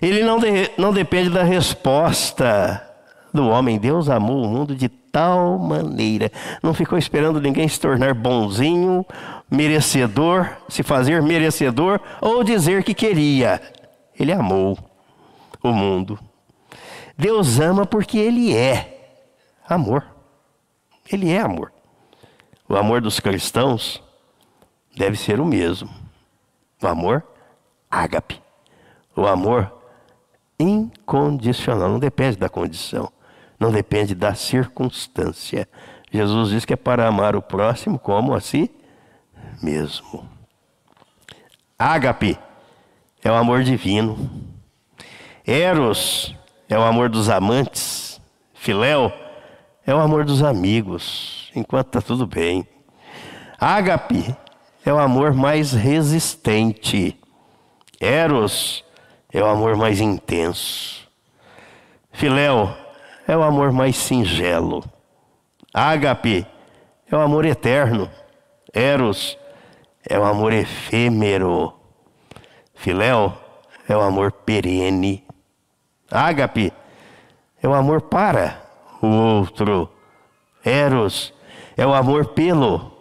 Ele 0.00 0.22
não, 0.22 0.38
de, 0.38 0.70
não 0.78 0.92
depende 0.92 1.28
da 1.30 1.42
resposta 1.42 2.88
do 3.32 3.48
homem. 3.48 3.80
Deus 3.80 4.08
amou 4.08 4.44
o 4.44 4.48
mundo 4.48 4.76
de 4.76 4.88
tal 5.14 5.58
maneira, 5.58 6.30
não 6.60 6.74
ficou 6.74 6.98
esperando 6.98 7.40
ninguém 7.40 7.68
se 7.68 7.78
tornar 7.78 8.14
bonzinho, 8.14 9.06
merecedor, 9.48 10.50
se 10.68 10.82
fazer 10.82 11.22
merecedor 11.22 12.00
ou 12.20 12.42
dizer 12.42 12.82
que 12.82 12.92
queria. 12.92 13.62
Ele 14.18 14.32
amou 14.32 14.76
o 15.62 15.72
mundo 15.72 16.18
Deus 17.16 17.60
ama 17.60 17.86
porque 17.86 18.18
Ele 18.18 18.54
é 18.54 19.22
amor. 19.68 20.04
Ele 21.10 21.30
é 21.30 21.40
amor. 21.40 21.72
O 22.68 22.76
amor 22.76 23.00
dos 23.00 23.20
cristãos 23.20 24.02
deve 24.96 25.16
ser 25.16 25.40
o 25.40 25.44
mesmo. 25.44 25.90
O 26.82 26.86
amor 26.86 27.24
ágape. 27.90 28.42
O 29.14 29.26
amor 29.26 29.72
incondicional, 30.58 31.88
não 31.88 31.98
depende 31.98 32.36
da 32.36 32.48
condição, 32.48 33.10
não 33.64 33.72
depende 33.72 34.14
da 34.14 34.34
circunstância. 34.34 35.66
Jesus 36.12 36.50
diz 36.50 36.64
que 36.66 36.74
é 36.74 36.76
para 36.76 37.08
amar 37.08 37.34
o 37.34 37.40
próximo 37.40 37.98
como 37.98 38.34
a 38.34 38.40
si 38.40 38.70
mesmo. 39.62 40.28
Ágape 41.78 42.38
é 43.22 43.30
o 43.30 43.34
amor 43.34 43.64
divino. 43.64 44.30
Eros 45.46 46.36
é 46.68 46.78
o 46.78 46.82
amor 46.82 47.08
dos 47.08 47.30
amantes. 47.30 48.20
Filéu 48.52 49.10
é 49.86 49.94
o 49.94 49.98
amor 49.98 50.26
dos 50.26 50.42
amigos, 50.42 51.50
enquanto 51.56 51.86
está 51.86 52.02
tudo 52.02 52.26
bem. 52.26 52.68
Ágape 53.58 54.36
é 54.84 54.92
o 54.92 54.98
amor 54.98 55.32
mais 55.32 55.72
resistente. 55.72 57.18
Eros 57.98 58.84
é 59.32 59.42
o 59.42 59.46
amor 59.46 59.74
mais 59.74 60.00
intenso. 60.00 61.08
Filéu 62.12 62.83
é 63.26 63.36
o 63.36 63.42
amor 63.42 63.72
mais 63.72 63.96
singelo. 63.96 64.84
Ágape 65.72 66.46
é 67.10 67.16
o 67.16 67.20
amor 67.20 67.44
eterno. 67.44 68.10
Eros 68.72 69.38
é 70.08 70.18
o 70.18 70.24
amor 70.24 70.52
efêmero. 70.52 71.74
Filéu 72.74 73.32
é 73.88 73.96
o 73.96 74.00
amor 74.00 74.32
perene. 74.32 75.24
Ágape 76.10 76.72
é 77.62 77.68
o 77.68 77.74
amor 77.74 78.02
para 78.02 78.62
o 79.00 79.06
outro. 79.06 79.90
Eros 80.64 81.32
é 81.76 81.86
o 81.86 81.94
amor 81.94 82.26
pelo 82.26 82.92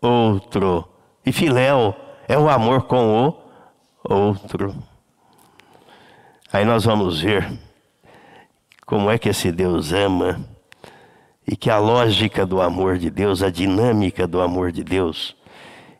outro. 0.00 0.88
E 1.24 1.32
filéu 1.32 1.94
é 2.26 2.38
o 2.38 2.48
amor 2.48 2.82
com 2.82 3.28
o 3.28 3.34
outro. 4.02 4.74
Aí 6.52 6.64
nós 6.64 6.84
vamos 6.84 7.20
ver 7.20 7.69
como 8.90 9.08
é 9.08 9.16
que 9.16 9.28
esse 9.28 9.52
Deus 9.52 9.92
ama 9.92 10.44
e 11.46 11.54
que 11.54 11.70
a 11.70 11.78
lógica 11.78 12.44
do 12.44 12.60
amor 12.60 12.98
de 12.98 13.08
Deus, 13.08 13.40
a 13.40 13.48
dinâmica 13.48 14.26
do 14.26 14.40
amor 14.40 14.72
de 14.72 14.82
Deus, 14.82 15.36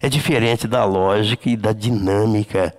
é 0.00 0.09
diferente 0.09 0.66
da 0.66 0.85
lógica 0.85 1.49
e 1.49 1.56
da 1.56 1.73
dinâmica 1.73 2.76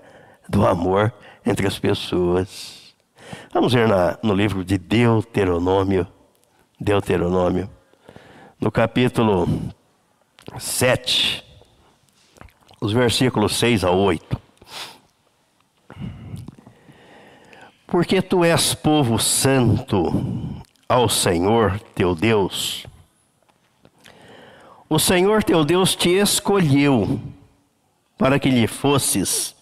do 0.50 0.68
amor 0.68 1.13
entre 1.46 1.65
as 1.65 1.80
pessoas. 1.80 2.94
Vamos 3.53 3.72
ver 3.72 3.88
na, 3.88 4.20
no 4.22 4.34
livro 4.34 4.65
de 4.65 4.77
Deuteronômio, 4.77 6.06
Deuteronômio, 6.77 7.70
no 8.60 8.70
capítulo 8.70 9.48
7, 10.60 11.41
os 12.82 12.91
versículos 12.91 13.56
6 13.56 13.86
a 13.86 13.91
8. 13.91 14.50
Porque 17.91 18.21
tu 18.21 18.45
és 18.45 18.74
povo 18.74 19.19
santo 19.19 20.13
ao 20.88 21.10
Senhor 21.10 21.77
teu 21.93 22.15
Deus. 22.15 22.88
O 24.88 24.98
Senhor 24.98 25.43
teu 25.43 25.65
Deus 25.65 25.93
te 25.93 26.10
escolheu 26.12 27.19
para 28.17 28.39
que 28.39 28.50
lhe 28.50 28.65
fosses 28.65 29.53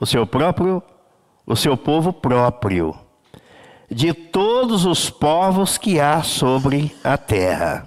o 0.00 0.04
seu 0.04 0.26
próprio, 0.26 0.82
o 1.46 1.54
seu 1.54 1.76
povo 1.76 2.12
próprio, 2.12 2.92
de 3.88 4.12
todos 4.12 4.84
os 4.84 5.08
povos 5.08 5.78
que 5.78 6.00
há 6.00 6.24
sobre 6.24 6.92
a 7.04 7.16
terra. 7.16 7.86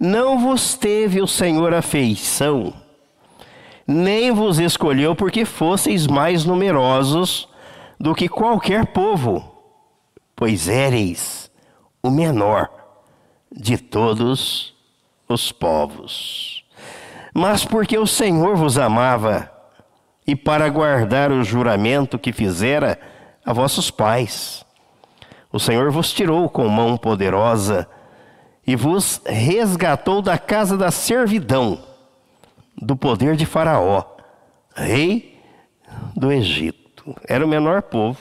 Não 0.00 0.36
vos 0.36 0.74
teve 0.74 1.20
o 1.22 1.28
Senhor 1.28 1.72
afeição, 1.72 2.74
nem 3.86 4.32
vos 4.32 4.58
escolheu 4.58 5.14
porque 5.14 5.44
fosseis 5.44 6.08
mais 6.08 6.44
numerosos 6.44 7.48
do 8.00 8.14
que 8.14 8.30
qualquer 8.30 8.86
povo, 8.86 9.62
pois 10.34 10.68
éreis 10.68 11.50
o 12.02 12.10
menor 12.10 12.70
de 13.52 13.76
todos 13.76 14.74
os 15.28 15.52
povos. 15.52 16.64
Mas 17.34 17.62
porque 17.62 17.98
o 17.98 18.06
Senhor 18.06 18.56
vos 18.56 18.78
amava, 18.78 19.52
e 20.26 20.34
para 20.34 20.68
guardar 20.70 21.30
o 21.30 21.44
juramento 21.44 22.18
que 22.18 22.32
fizera 22.32 22.98
a 23.44 23.52
vossos 23.52 23.90
pais, 23.90 24.64
o 25.52 25.58
Senhor 25.58 25.90
vos 25.90 26.10
tirou 26.10 26.48
com 26.48 26.66
mão 26.68 26.96
poderosa 26.96 27.86
e 28.66 28.76
vos 28.76 29.20
resgatou 29.26 30.22
da 30.22 30.38
casa 30.38 30.76
da 30.76 30.90
servidão, 30.90 31.82
do 32.80 32.96
poder 32.96 33.36
de 33.36 33.44
Faraó, 33.44 34.04
rei 34.74 35.38
do 36.16 36.32
Egito. 36.32 36.89
Era 37.26 37.44
o 37.44 37.48
menor 37.48 37.82
povo. 37.82 38.20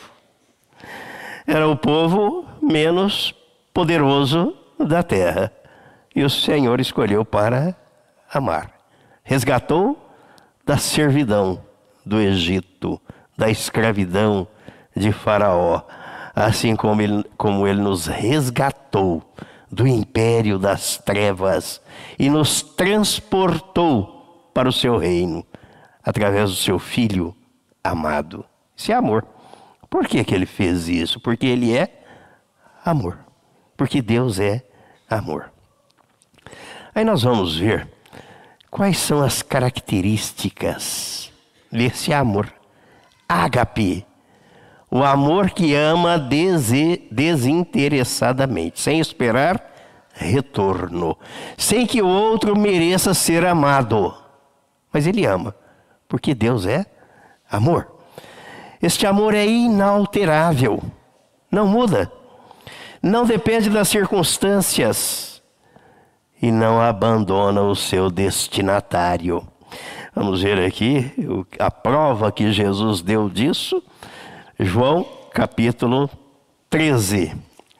Era 1.45 1.67
o 1.67 1.75
povo 1.75 2.45
menos 2.61 3.33
poderoso 3.73 4.55
da 4.79 5.03
terra. 5.03 5.51
E 6.15 6.23
o 6.23 6.29
Senhor 6.29 6.79
escolheu 6.79 7.23
para 7.25 7.75
amar. 8.31 8.71
Resgatou 9.23 9.97
da 10.65 10.77
servidão 10.77 11.63
do 12.05 12.19
Egito, 12.19 13.01
da 13.37 13.49
escravidão 13.49 14.47
de 14.95 15.11
Faraó, 15.11 15.81
assim 16.35 16.75
como 16.75 17.01
ele, 17.01 17.23
como 17.37 17.67
ele 17.67 17.81
nos 17.81 18.05
resgatou 18.05 19.23
do 19.71 19.87
império 19.87 20.57
das 20.57 20.97
trevas 20.97 21.81
e 22.17 22.29
nos 22.29 22.61
transportou 22.61 24.49
para 24.53 24.67
o 24.67 24.73
seu 24.73 24.97
reino 24.97 25.45
através 26.03 26.49
do 26.49 26.55
seu 26.55 26.79
filho 26.79 27.35
amado. 27.83 28.45
Isso 28.79 28.91
é 28.93 28.95
amor. 28.95 29.25
Por 29.89 30.07
que, 30.07 30.23
que 30.23 30.33
ele 30.33 30.45
fez 30.45 30.87
isso? 30.87 31.19
Porque 31.19 31.45
ele 31.45 31.75
é 31.75 32.01
amor. 32.85 33.19
Porque 33.75 34.01
Deus 34.01 34.39
é 34.39 34.63
amor. 35.09 35.51
Aí 36.95 37.03
nós 37.03 37.23
vamos 37.23 37.57
ver 37.57 37.89
quais 38.71 38.97
são 38.97 39.21
as 39.21 39.41
características 39.41 41.29
desse 41.69 42.13
amor. 42.13 42.49
Ágape, 43.27 44.05
o 44.89 45.03
amor 45.03 45.49
que 45.49 45.75
ama 45.75 46.17
desinteressadamente, 46.17 48.79
sem 48.79 49.01
esperar 49.01 49.61
retorno, 50.13 51.17
sem 51.57 51.85
que 51.85 52.01
o 52.01 52.07
outro 52.07 52.57
mereça 52.57 53.13
ser 53.13 53.45
amado. 53.45 54.15
Mas 54.91 55.05
ele 55.05 55.23
ama, 55.25 55.53
porque 56.07 56.33
Deus 56.33 56.65
é 56.65 56.85
amor. 57.51 57.98
Este 58.81 59.05
amor 59.05 59.33
é 59.33 59.45
inalterável, 59.45 60.81
não 61.51 61.67
muda, 61.67 62.11
não 63.03 63.25
depende 63.25 63.69
das 63.69 63.89
circunstâncias 63.89 65.41
e 66.41 66.49
não 66.49 66.79
abandona 66.79 67.61
o 67.61 67.75
seu 67.75 68.09
destinatário. 68.09 69.45
Vamos 70.15 70.41
ver 70.41 70.59
aqui 70.65 71.11
a 71.59 71.69
prova 71.69 72.31
que 72.31 72.51
Jesus 72.51 73.01
deu 73.01 73.29
disso. 73.29 73.83
João 74.57 75.05
capítulo 75.33 76.09
13. 76.69 77.35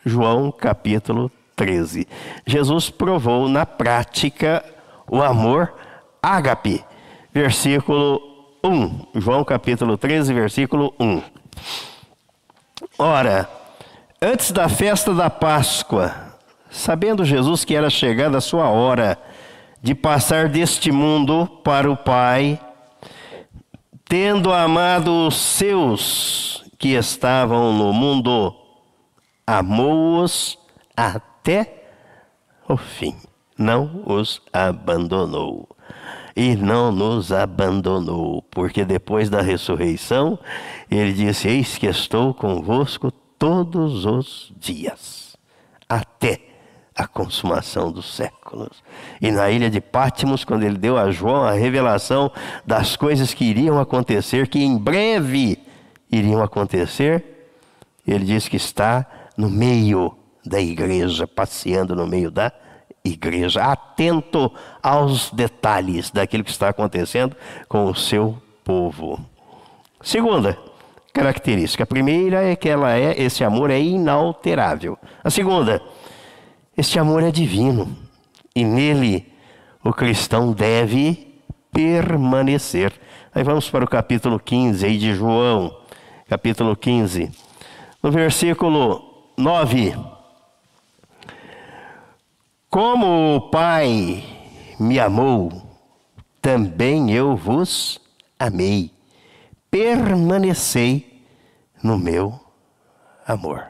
João 0.06 0.52
capítulo 0.52 1.32
13. 1.56 2.08
Jesus 2.46 2.90
provou 2.90 3.48
na 3.48 3.66
prática 3.66 4.64
o 5.08 5.22
amor 5.22 5.74
ágape. 6.22 6.84
Versículo 7.34 8.29
1. 8.64 9.08
João 9.16 9.44
capítulo 9.44 9.98
13, 9.98 10.34
versículo 10.34 10.94
1. 11.00 11.22
Ora, 12.98 13.50
antes 14.22 14.52
da 14.52 14.68
festa 14.68 15.14
da 15.14 15.30
Páscoa, 15.30 16.14
sabendo 16.70 17.24
Jesus 17.24 17.64
que 17.64 17.76
era 17.76 17.90
chegada 17.90 18.38
a 18.38 18.42
sua 18.42 18.70
hora 18.70 19.18
de 19.82 19.96
passar 19.96 20.50
deste 20.50 20.92
mundo 20.92 21.48
para 21.64 21.90
o 21.90 21.96
Pai, 21.96 22.60
tendo 24.08 24.52
amado 24.52 25.28
os 25.28 25.38
seus 25.38 26.66
que 26.78 26.96
estavam 26.96 27.72
no 27.74 27.94
mundo, 27.94 28.54
amou-os 29.48 30.58
até 30.96 31.86
o 32.68 32.76
fim. 32.76 33.16
Não 33.58 34.04
os 34.06 34.42
abandonou 34.52 35.69
e 36.40 36.56
não 36.56 36.90
nos 36.90 37.34
abandonou, 37.34 38.42
porque 38.50 38.86
depois 38.86 39.30
da 39.30 39.42
ressurreição, 39.42 40.40
ele 40.90 41.12
disse: 41.12 41.50
Eis 41.50 41.78
que 41.78 41.86
estou 41.86 42.34
convosco 42.34 43.12
todos 43.12 44.06
os 44.06 44.54
dias, 44.58 45.36
até 45.90 46.40
a 46.96 47.06
consumação 47.06 47.92
dos 47.92 48.16
séculos. 48.16 48.82
E 49.20 49.32
na 49.32 49.52
ilha 49.52 49.70
de 49.70 49.82
Pátimos, 49.82 50.46
quando 50.46 50.64
ele 50.64 50.78
deu 50.78 50.98
a 50.98 51.12
João 51.12 51.44
a 51.44 51.52
revelação 51.52 52.32
das 52.66 52.96
coisas 52.96 53.34
que 53.34 53.44
iriam 53.44 53.78
acontecer, 53.78 54.48
que 54.48 54.64
em 54.64 54.78
breve 54.78 55.60
iriam 56.10 56.42
acontecer, 56.42 57.52
ele 58.08 58.24
disse 58.24 58.50
que 58.50 58.56
está 58.56 59.06
no 59.36 59.50
meio 59.50 60.16
da 60.46 60.62
igreja, 60.62 61.28
passeando 61.28 61.94
no 61.94 62.08
meio 62.08 62.32
da 62.32 62.46
igreja 62.46 62.69
igreja, 63.04 63.64
atento 63.64 64.52
aos 64.82 65.32
detalhes 65.32 66.12
daquilo 66.12 66.44
que 66.44 66.52
está 66.52 66.70
acontecendo 66.70 67.36
com 67.68 67.86
o 67.86 67.96
seu 67.96 68.38
povo. 68.64 69.20
Segunda 70.02 70.58
característica. 71.14 71.84
A 71.84 71.88
primeira 71.88 72.44
é 72.44 72.56
que 72.56 72.70
ela 72.70 72.96
é, 72.96 73.22
esse 73.22 73.44
amor 73.44 73.70
é 73.70 73.80
inalterável. 73.80 74.98
A 75.24 75.30
segunda, 75.30 75.82
este 76.78 77.00
amor 77.00 77.24
é 77.24 77.32
divino 77.32 77.98
e 78.56 78.64
nele 78.64 79.32
o 79.84 79.94
cristão 79.94 80.52
deve 80.52 81.42
permanecer. 81.72 82.94
Aí 83.34 83.44
vamos 83.44 83.70
para 83.70 83.86
o 83.86 83.88
capítulo 83.88 84.40
15 84.40 84.86
aí 84.86 84.98
de 84.98 85.14
João, 85.14 85.76
capítulo 86.28 86.76
15. 86.76 87.32
No 88.02 88.12
versículo 88.12 89.34
9. 89.38 90.19
Como 92.70 93.36
o 93.36 93.42
Pai 93.50 94.24
me 94.80 95.00
amou, 95.00 95.52
também 96.40 97.12
eu 97.12 97.36
vos 97.36 98.00
amei. 98.38 98.92
Permanecei 99.72 101.24
no 101.82 101.98
meu 101.98 102.40
amor. 103.26 103.66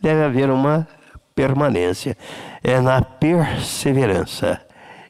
Deve 0.00 0.24
haver 0.24 0.50
uma 0.50 0.88
permanência. 1.32 2.16
É 2.60 2.80
na 2.80 3.02
perseverança 3.02 4.60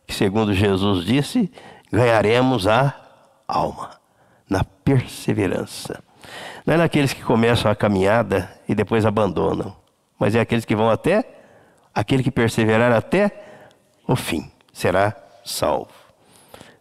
que, 0.06 0.14
segundo 0.14 0.52
Jesus 0.52 1.06
disse, 1.06 1.50
ganharemos 1.90 2.66
a 2.66 2.94
alma. 3.48 3.92
Na 4.50 4.64
perseverança. 4.64 6.04
Não 6.66 6.74
é 6.74 6.76
naqueles 6.76 7.14
que 7.14 7.22
começam 7.22 7.70
a 7.70 7.74
caminhada 7.74 8.54
e 8.68 8.74
depois 8.74 9.06
abandonam, 9.06 9.74
mas 10.18 10.34
é 10.34 10.40
aqueles 10.40 10.66
que 10.66 10.76
vão 10.76 10.90
até, 10.90 11.41
aquele 11.94 12.22
que 12.22 12.30
perseverar 12.30 12.92
até 12.92 13.30
o 14.06 14.16
fim, 14.16 14.50
será 14.72 15.14
salvo. 15.44 15.90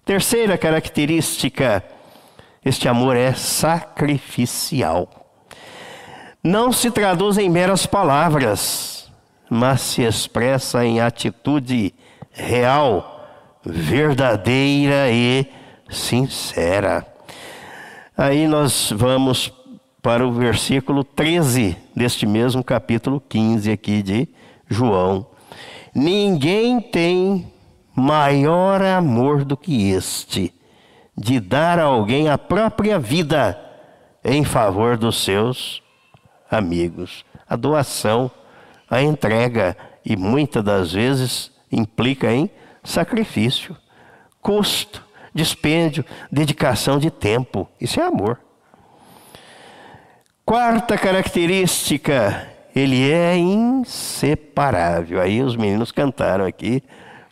Terceira 0.06 0.58
característica, 0.58 1.84
este 2.64 2.88
amor 2.88 3.16
é 3.16 3.34
sacrificial. 3.34 5.10
Não 6.44 6.72
se 6.72 6.90
traduz 6.90 7.38
em 7.38 7.50
meras 7.50 7.86
palavras, 7.86 9.12
mas 9.50 9.82
se 9.82 10.02
expressa 10.02 10.84
em 10.84 11.00
atitude 11.00 11.94
real, 12.32 13.28
verdadeira 13.64 15.12
e 15.12 15.46
sincera. 15.90 17.06
Aí 18.18 18.48
nós 18.48 18.92
vamos 18.96 19.54
para 20.02 20.26
o 20.26 20.32
versículo 20.32 21.04
13 21.04 21.78
deste 21.96 22.26
mesmo 22.26 22.64
capítulo 22.64 23.22
15 23.22 23.72
aqui 23.72 24.02
de 24.02 24.28
João. 24.72 25.28
Ninguém 25.94 26.80
tem 26.80 27.52
maior 27.94 28.82
amor 28.82 29.44
do 29.44 29.58
que 29.58 29.92
este, 29.92 30.54
de 31.16 31.40
dar 31.40 31.78
a 31.78 31.84
alguém 31.84 32.30
a 32.30 32.38
própria 32.38 32.98
vida 32.98 33.60
em 34.24 34.44
favor 34.46 34.98
dos 34.98 35.24
seus 35.24 35.84
amigos. 36.50 37.26
A 37.48 37.56
doação, 37.56 38.32
a 38.90 39.02
entrega, 39.02 39.76
e 40.06 40.16
muitas 40.16 40.64
das 40.64 40.94
vezes 40.94 41.52
implica 41.72 42.32
em 42.32 42.50
sacrifício, 42.84 43.76
custo, 44.42 45.06
dispêndio, 45.34 46.06
dedicação 46.32 46.98
de 46.98 47.12
tempo. 47.12 47.70
Isso 47.80 48.00
é 48.00 48.04
amor. 48.04 48.40
Quarta 50.46 50.98
característica, 50.98 52.51
ele 52.76 53.10
é 53.10 53.38
inseparável. 53.38 55.22
Aí 55.22 55.42
os 55.42 55.56
meninos 55.56 55.92
cantaram 55.92 56.46
aqui 56.46 56.84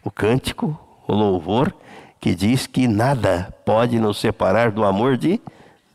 o 0.04 0.12
cântico, 0.12 0.80
o 1.08 1.14
louvor, 1.14 1.74
que 2.20 2.36
diz 2.36 2.68
que 2.68 2.88
nada 2.88 3.54
pode 3.66 4.00
nos 4.00 4.20
separar 4.20 4.72
do 4.72 4.84
amor 4.84 5.18
de 5.18 5.40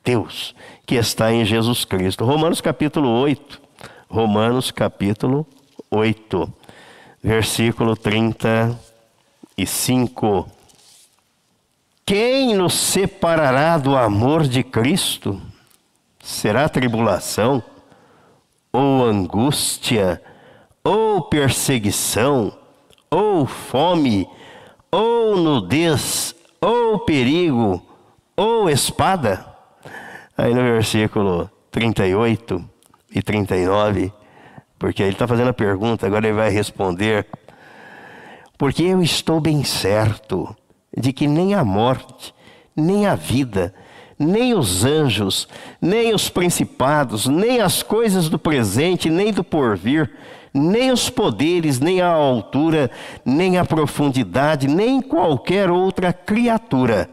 Deus, 0.04 0.54
que 0.86 0.94
está 0.94 1.32
em 1.32 1.44
Jesus 1.44 1.84
Cristo. 1.84 2.24
Romanos 2.24 2.60
capítulo 2.60 3.08
8. 3.08 3.60
Romanos 4.08 4.70
capítulo 4.70 5.44
8, 5.90 6.52
versículo 7.22 7.96
35. 7.96 10.48
Quem 12.06 12.54
nos 12.54 12.74
separará 12.74 13.78
do 13.78 13.96
amor 13.96 14.46
de 14.46 14.62
Cristo? 14.62 15.40
Será 16.22 16.68
tribulação, 16.68 17.62
ou 18.74 19.04
angústia, 19.04 20.20
ou 20.82 21.22
perseguição, 21.22 22.52
ou 23.08 23.46
fome, 23.46 24.28
ou 24.90 25.36
nudez, 25.36 26.34
ou 26.60 26.98
perigo, 26.98 27.80
ou 28.36 28.68
espada? 28.68 29.46
Aí 30.36 30.52
no 30.52 30.62
versículo 30.62 31.48
38 31.70 32.68
e 33.14 33.22
39, 33.22 34.12
porque 34.76 35.04
ele 35.04 35.12
está 35.12 35.28
fazendo 35.28 35.50
a 35.50 35.54
pergunta, 35.54 36.04
agora 36.04 36.26
ele 36.26 36.36
vai 36.36 36.50
responder. 36.50 37.28
Porque 38.58 38.82
eu 38.82 39.00
estou 39.00 39.40
bem 39.40 39.62
certo 39.62 40.54
de 40.96 41.12
que 41.12 41.28
nem 41.28 41.54
a 41.54 41.64
morte, 41.64 42.34
nem 42.74 43.06
a 43.06 43.14
vida, 43.14 43.72
nem 44.18 44.54
os 44.54 44.84
anjos, 44.84 45.48
nem 45.80 46.14
os 46.14 46.28
principados, 46.28 47.26
nem 47.26 47.60
as 47.60 47.82
coisas 47.82 48.28
do 48.28 48.38
presente, 48.38 49.10
nem 49.10 49.32
do 49.32 49.42
porvir, 49.42 50.10
nem 50.52 50.92
os 50.92 51.10
poderes, 51.10 51.80
nem 51.80 52.00
a 52.00 52.08
altura, 52.08 52.90
nem 53.24 53.58
a 53.58 53.64
profundidade, 53.64 54.68
nem 54.68 55.00
qualquer 55.00 55.70
outra 55.70 56.12
criatura 56.12 57.10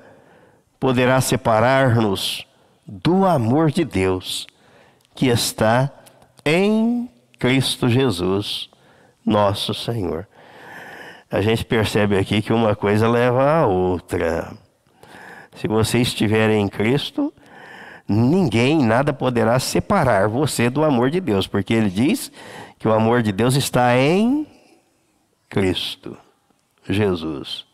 poderá 0.79 1.19
separar-nos 1.21 2.45
do 2.85 3.25
amor 3.25 3.71
de 3.71 3.83
Deus 3.83 4.47
que 5.15 5.27
está 5.27 5.91
em 6.45 7.09
Cristo 7.37 7.89
Jesus, 7.89 8.69
nosso 9.25 9.73
Senhor 9.73 10.27
a 11.31 11.39
gente 11.39 11.63
percebe 11.63 12.17
aqui 12.17 12.41
que 12.41 12.51
uma 12.51 12.75
coisa 12.75 13.07
leva 13.07 13.49
a 13.49 13.65
outra. 13.65 14.51
Se 15.61 15.67
você 15.67 15.99
estiver 15.99 16.49
em 16.49 16.67
Cristo, 16.67 17.31
ninguém, 18.09 18.83
nada 18.83 19.13
poderá 19.13 19.59
separar 19.59 20.27
você 20.27 20.71
do 20.71 20.83
amor 20.83 21.11
de 21.11 21.21
Deus, 21.21 21.45
porque 21.45 21.71
ele 21.71 21.91
diz 21.91 22.31
que 22.79 22.87
o 22.87 22.91
amor 22.91 23.21
de 23.21 23.31
Deus 23.31 23.53
está 23.55 23.95
em 23.95 24.47
Cristo, 25.47 26.17
Jesus, 26.89 27.67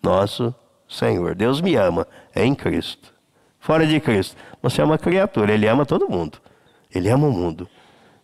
nosso 0.00 0.54
Senhor. 0.88 1.34
Deus 1.34 1.60
me 1.60 1.74
ama 1.74 2.06
em 2.32 2.54
Cristo. 2.54 3.12
Fora 3.58 3.88
de 3.88 3.98
Cristo, 3.98 4.36
você 4.62 4.80
é 4.80 4.84
uma 4.84 4.96
criatura, 4.96 5.52
ele 5.52 5.66
ama 5.66 5.84
todo 5.84 6.08
mundo. 6.08 6.38
Ele 6.94 7.08
ama 7.08 7.26
o 7.26 7.32
mundo. 7.32 7.68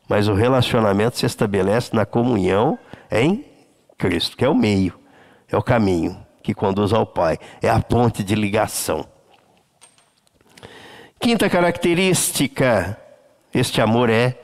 Mas 0.09 0.29
o 0.29 0.35
relacionamento 0.35 1.19
se 1.19 1.27
estabelece 1.27 1.91
na 1.93 2.07
comunhão 2.07 2.79
em 3.11 3.45
Cristo, 3.99 4.37
que 4.37 4.45
é 4.45 4.49
o 4.49 4.55
meio, 4.55 4.97
é 5.49 5.57
o 5.57 5.63
caminho 5.63 6.28
que 6.49 6.55
conduz 6.55 6.95
ao 6.95 7.05
Pai, 7.05 7.39
é 7.61 7.69
a 7.69 7.79
ponte 7.79 8.25
de 8.25 8.35
ligação. 8.35 9.07
Quinta 11.21 11.51
característica, 11.51 12.99
este 13.53 13.83
amor 13.83 14.09
é 14.09 14.41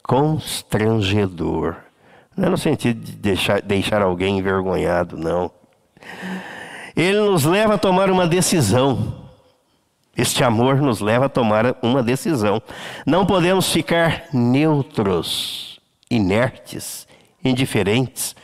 constrangedor. 0.00 1.74
Não 2.36 2.46
é 2.46 2.50
no 2.50 2.56
sentido 2.56 3.04
de 3.04 3.10
deixar, 3.10 3.60
deixar 3.60 4.02
alguém 4.02 4.38
envergonhado, 4.38 5.16
não. 5.16 5.50
Ele 6.94 7.18
nos 7.18 7.44
leva 7.44 7.74
a 7.74 7.78
tomar 7.78 8.08
uma 8.08 8.28
decisão. 8.28 9.28
Este 10.16 10.44
amor 10.44 10.76
nos 10.76 11.00
leva 11.00 11.26
a 11.26 11.28
tomar 11.28 11.74
uma 11.82 12.04
decisão. 12.04 12.62
Não 13.04 13.26
podemos 13.26 13.68
ficar 13.72 14.26
neutros, 14.32 15.80
inertes, 16.08 17.08
indiferentes 17.42 18.36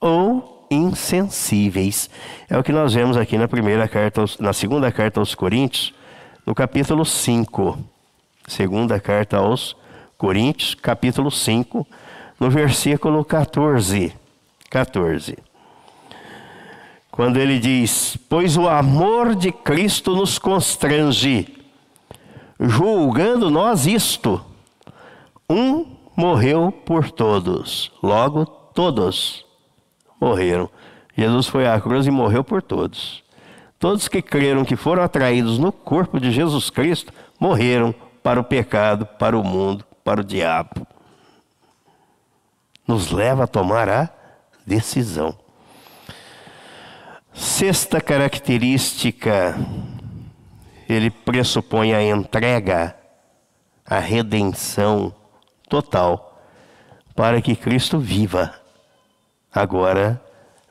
ou 0.00 0.59
insensíveis. 0.70 2.08
É 2.48 2.56
o 2.56 2.62
que 2.62 2.70
nós 2.70 2.94
vemos 2.94 3.16
aqui 3.16 3.36
na 3.36 3.48
primeira 3.48 3.88
carta, 3.88 4.24
na 4.38 4.52
segunda 4.52 4.92
carta 4.92 5.18
aos 5.18 5.34
Coríntios, 5.34 5.92
no 6.46 6.54
capítulo 6.54 7.04
5. 7.04 7.78
Segunda 8.46 9.00
carta 9.00 9.38
aos 9.38 9.76
Coríntios, 10.16 10.74
capítulo 10.74 11.30
5, 11.30 11.86
no 12.38 12.48
versículo 12.48 13.24
14. 13.24 14.14
14. 14.70 15.38
Quando 17.10 17.38
ele 17.38 17.58
diz: 17.58 18.16
Pois 18.28 18.56
o 18.56 18.68
amor 18.68 19.34
de 19.34 19.50
Cristo 19.50 20.14
nos 20.14 20.38
constrange, 20.38 21.48
julgando 22.60 23.50
nós 23.50 23.86
isto: 23.86 24.40
um 25.48 25.86
morreu 26.14 26.70
por 26.70 27.10
todos, 27.10 27.90
logo 28.00 28.46
todos 28.46 29.49
morreram. 30.20 30.68
Jesus 31.16 31.48
foi 31.48 31.66
à 31.66 31.80
cruz 31.80 32.06
e 32.06 32.10
morreu 32.10 32.44
por 32.44 32.62
todos. 32.62 33.24
Todos 33.78 34.08
que 34.08 34.20
creram 34.20 34.64
que 34.64 34.76
foram 34.76 35.02
atraídos 35.02 35.58
no 35.58 35.72
corpo 35.72 36.20
de 36.20 36.30
Jesus 36.30 36.68
Cristo 36.68 37.12
morreram 37.38 37.94
para 38.22 38.38
o 38.38 38.44
pecado, 38.44 39.06
para 39.06 39.38
o 39.38 39.42
mundo, 39.42 39.84
para 40.04 40.20
o 40.20 40.24
diabo. 40.24 40.86
Nos 42.86 43.10
leva 43.10 43.44
a 43.44 43.46
tomar 43.46 43.88
a 43.88 44.10
decisão. 44.66 45.34
Sexta 47.32 48.00
característica, 48.00 49.56
ele 50.88 51.10
pressupõe 51.10 51.94
a 51.94 52.02
entrega, 52.02 52.94
a 53.86 53.98
redenção 53.98 55.14
total, 55.68 56.42
para 57.14 57.40
que 57.40 57.56
Cristo 57.56 57.98
viva 57.98 58.59
agora 59.52 60.20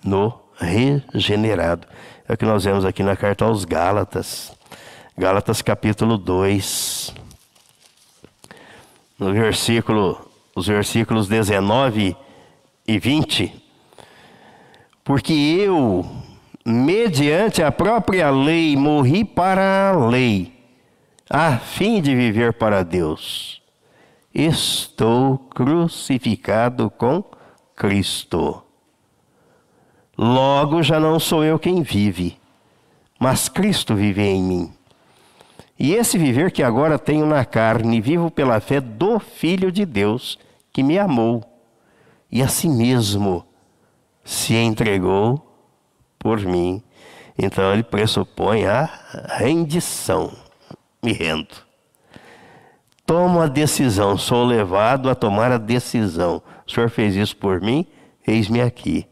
no 0.04 0.39
regenerado. 0.58 1.88
É 2.28 2.34
o 2.34 2.38
que 2.38 2.46
nós 2.46 2.63
vemos 2.63 2.86
aqui 2.86 3.04
na 3.04 3.15
carta 3.15 3.46
aos 3.46 3.65
Gálatas. 3.65 4.52
Gálatas 5.18 5.62
capítulo 5.62 6.18
2. 6.18 7.13
No 9.18 9.34
versículo, 9.34 10.30
os 10.56 10.68
versículos 10.68 11.28
19 11.28 12.15
e 12.88 13.00
20. 13.00 13.54
Porque 15.04 15.34
eu, 15.34 16.06
mediante 16.65 17.63
a 17.63 17.72
própria 17.72 18.30
lei, 18.30 18.76
morri 18.78 19.26
para 19.26 19.89
a 19.89 20.08
lei, 20.08 20.54
a 21.30 21.58
fim 21.58 22.02
de 22.02 22.15
viver 22.15 22.54
para 22.54 22.84
Deus. 22.84 23.62
Estou 24.34 25.38
crucificado 25.38 26.89
com 26.92 27.24
Cristo. 27.76 28.68
Logo 30.21 30.84
já 30.84 30.99
não 30.99 31.17
sou 31.17 31.45
eu 31.45 31.58
quem 31.58 31.82
vive, 31.82 32.38
mas 33.17 33.47
Cristo 33.47 33.95
vive 33.95 34.21
em 34.21 34.43
mim. 34.43 34.73
E 35.79 35.93
esse 35.93 36.17
viver 36.17 36.51
que 36.51 36.62
agora 36.62 36.99
tenho 36.99 37.25
na 37.25 37.45
carne, 37.45 38.01
vivo 38.01 38.29
pela 38.29 38.60
fé 38.60 38.82
do 38.82 39.17
Filho 39.17 39.71
de 39.71 39.86
Deus, 39.86 40.38
que 40.73 40.84
me 40.84 40.99
amou 40.99 41.41
e 42.29 42.41
a 42.41 42.49
si 42.49 42.67
mesmo 42.67 43.45
se 44.21 44.55
entregou 44.55 45.41
por 46.19 46.41
mim. 46.41 46.84
Então 47.38 47.71
ele 47.71 47.84
pressupõe 47.84 48.65
a 48.65 48.89
rendição. 49.38 50.34
Me 51.01 51.13
rendo. 51.13 51.55
Tomo 53.05 53.39
a 53.39 53.47
decisão, 53.47 54.17
sou 54.17 54.43
levado 54.43 55.10
a 55.10 55.15
tomar 55.15 55.49
a 55.49 55.58
decisão. 55.58 56.43
O 56.67 56.69
Senhor 56.69 56.89
fez 56.89 57.15
isso 57.15 57.38
por 57.38 57.62
mim, 57.62 57.88
eis-me 58.27 58.60
aqui. 58.60 59.08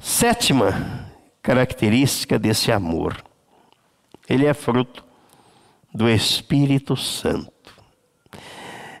Sétima 0.00 1.08
característica 1.42 2.38
desse 2.38 2.70
amor. 2.70 3.16
Ele 4.28 4.46
é 4.46 4.54
fruto 4.54 5.04
do 5.92 6.08
Espírito 6.08 6.96
Santo, 6.96 7.74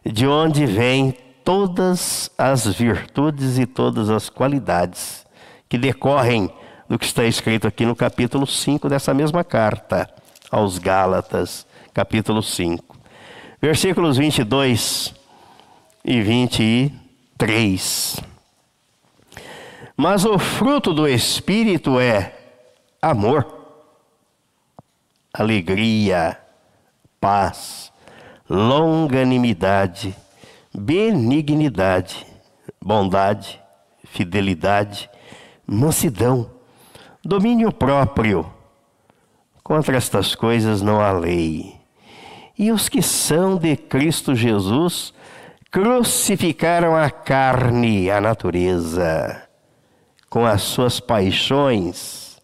de 0.04 0.26
onde 0.26 0.66
vêm 0.66 1.14
todas 1.44 2.32
as 2.36 2.66
virtudes 2.66 3.58
e 3.58 3.66
todas 3.66 4.10
as 4.10 4.28
qualidades 4.28 5.24
que 5.68 5.78
decorrem 5.78 6.50
do 6.88 6.98
que 6.98 7.04
está 7.04 7.24
escrito 7.24 7.68
aqui 7.68 7.86
no 7.86 7.94
capítulo 7.94 8.44
5 8.46 8.88
dessa 8.88 9.14
mesma 9.14 9.44
carta 9.44 10.12
aos 10.50 10.78
Gálatas, 10.78 11.64
capítulo 11.94 12.42
5. 12.42 12.98
Versículos 13.60 14.16
22 14.16 15.14
e 16.04 16.20
23. 16.20 18.37
Mas 20.00 20.24
o 20.24 20.38
fruto 20.38 20.94
do 20.94 21.08
Espírito 21.08 21.98
é 21.98 22.32
amor, 23.02 23.44
alegria, 25.34 26.38
paz, 27.20 27.92
longanimidade, 28.48 30.14
benignidade, 30.72 32.24
bondade, 32.80 33.60
fidelidade, 34.04 35.10
mansidão, 35.66 36.48
domínio 37.24 37.72
próprio. 37.72 38.48
Contra 39.64 39.96
estas 39.96 40.32
coisas 40.32 40.80
não 40.80 41.00
há 41.00 41.10
lei. 41.10 41.74
E 42.56 42.70
os 42.70 42.88
que 42.88 43.02
são 43.02 43.56
de 43.56 43.76
Cristo 43.76 44.36
Jesus 44.36 45.12
crucificaram 45.72 46.94
a 46.94 47.10
carne, 47.10 48.08
a 48.12 48.20
natureza 48.20 49.47
com 50.28 50.44
as 50.44 50.62
suas 50.62 51.00
paixões 51.00 52.40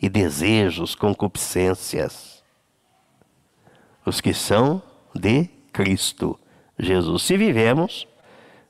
e 0.00 0.08
desejos, 0.08 0.94
concupiscências. 0.94 2.42
Os 4.04 4.20
que 4.20 4.32
são 4.32 4.82
de 5.14 5.48
Cristo 5.72 6.38
Jesus. 6.78 7.22
Se 7.22 7.36
vivemos 7.36 8.06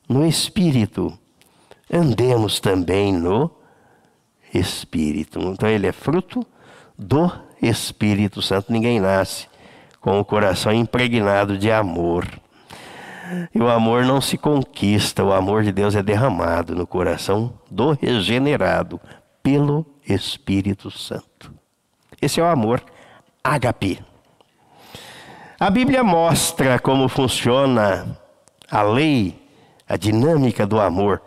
no 0.08 0.26
Espírito, 0.26 1.16
andemos 1.90 2.60
também 2.60 3.12
no 3.12 3.50
Espírito. 4.52 5.38
Então 5.40 5.68
ele 5.68 5.86
é 5.86 5.92
fruto 5.92 6.44
do 6.98 7.30
Espírito 7.62 8.42
Santo. 8.42 8.72
Ninguém 8.72 9.00
nasce 9.00 9.48
com 10.00 10.18
o 10.18 10.24
coração 10.24 10.72
impregnado 10.72 11.56
de 11.56 11.70
amor. 11.70 12.26
E 13.54 13.60
o 13.60 13.68
amor 13.68 14.04
não 14.04 14.20
se 14.20 14.36
conquista, 14.36 15.24
o 15.24 15.32
amor 15.32 15.62
de 15.62 15.70
Deus 15.72 15.94
é 15.94 16.02
derramado 16.02 16.74
no 16.74 16.86
coração 16.86 17.54
do 17.70 17.92
regenerado 17.92 19.00
pelo 19.42 19.86
Espírito 20.06 20.90
Santo. 20.90 21.50
Esse 22.20 22.40
é 22.40 22.42
o 22.42 22.46
amor 22.46 22.82
ágape. 23.42 24.04
A 25.58 25.70
Bíblia 25.70 26.02
mostra 26.02 26.78
como 26.78 27.08
funciona 27.08 28.18
a 28.70 28.82
lei, 28.82 29.40
a 29.88 29.96
dinâmica 29.96 30.66
do 30.66 30.78
amor 30.80 31.22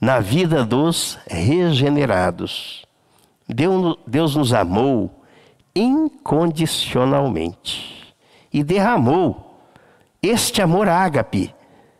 na 0.00 0.18
vida 0.20 0.64
dos 0.64 1.18
regenerados. 1.26 2.84
Deus 3.48 4.34
nos 4.34 4.52
amou 4.52 5.22
incondicionalmente 5.74 8.12
e 8.52 8.64
derramou 8.64 9.45
este 10.22 10.62
amor 10.62 10.88
ágape 10.88 11.54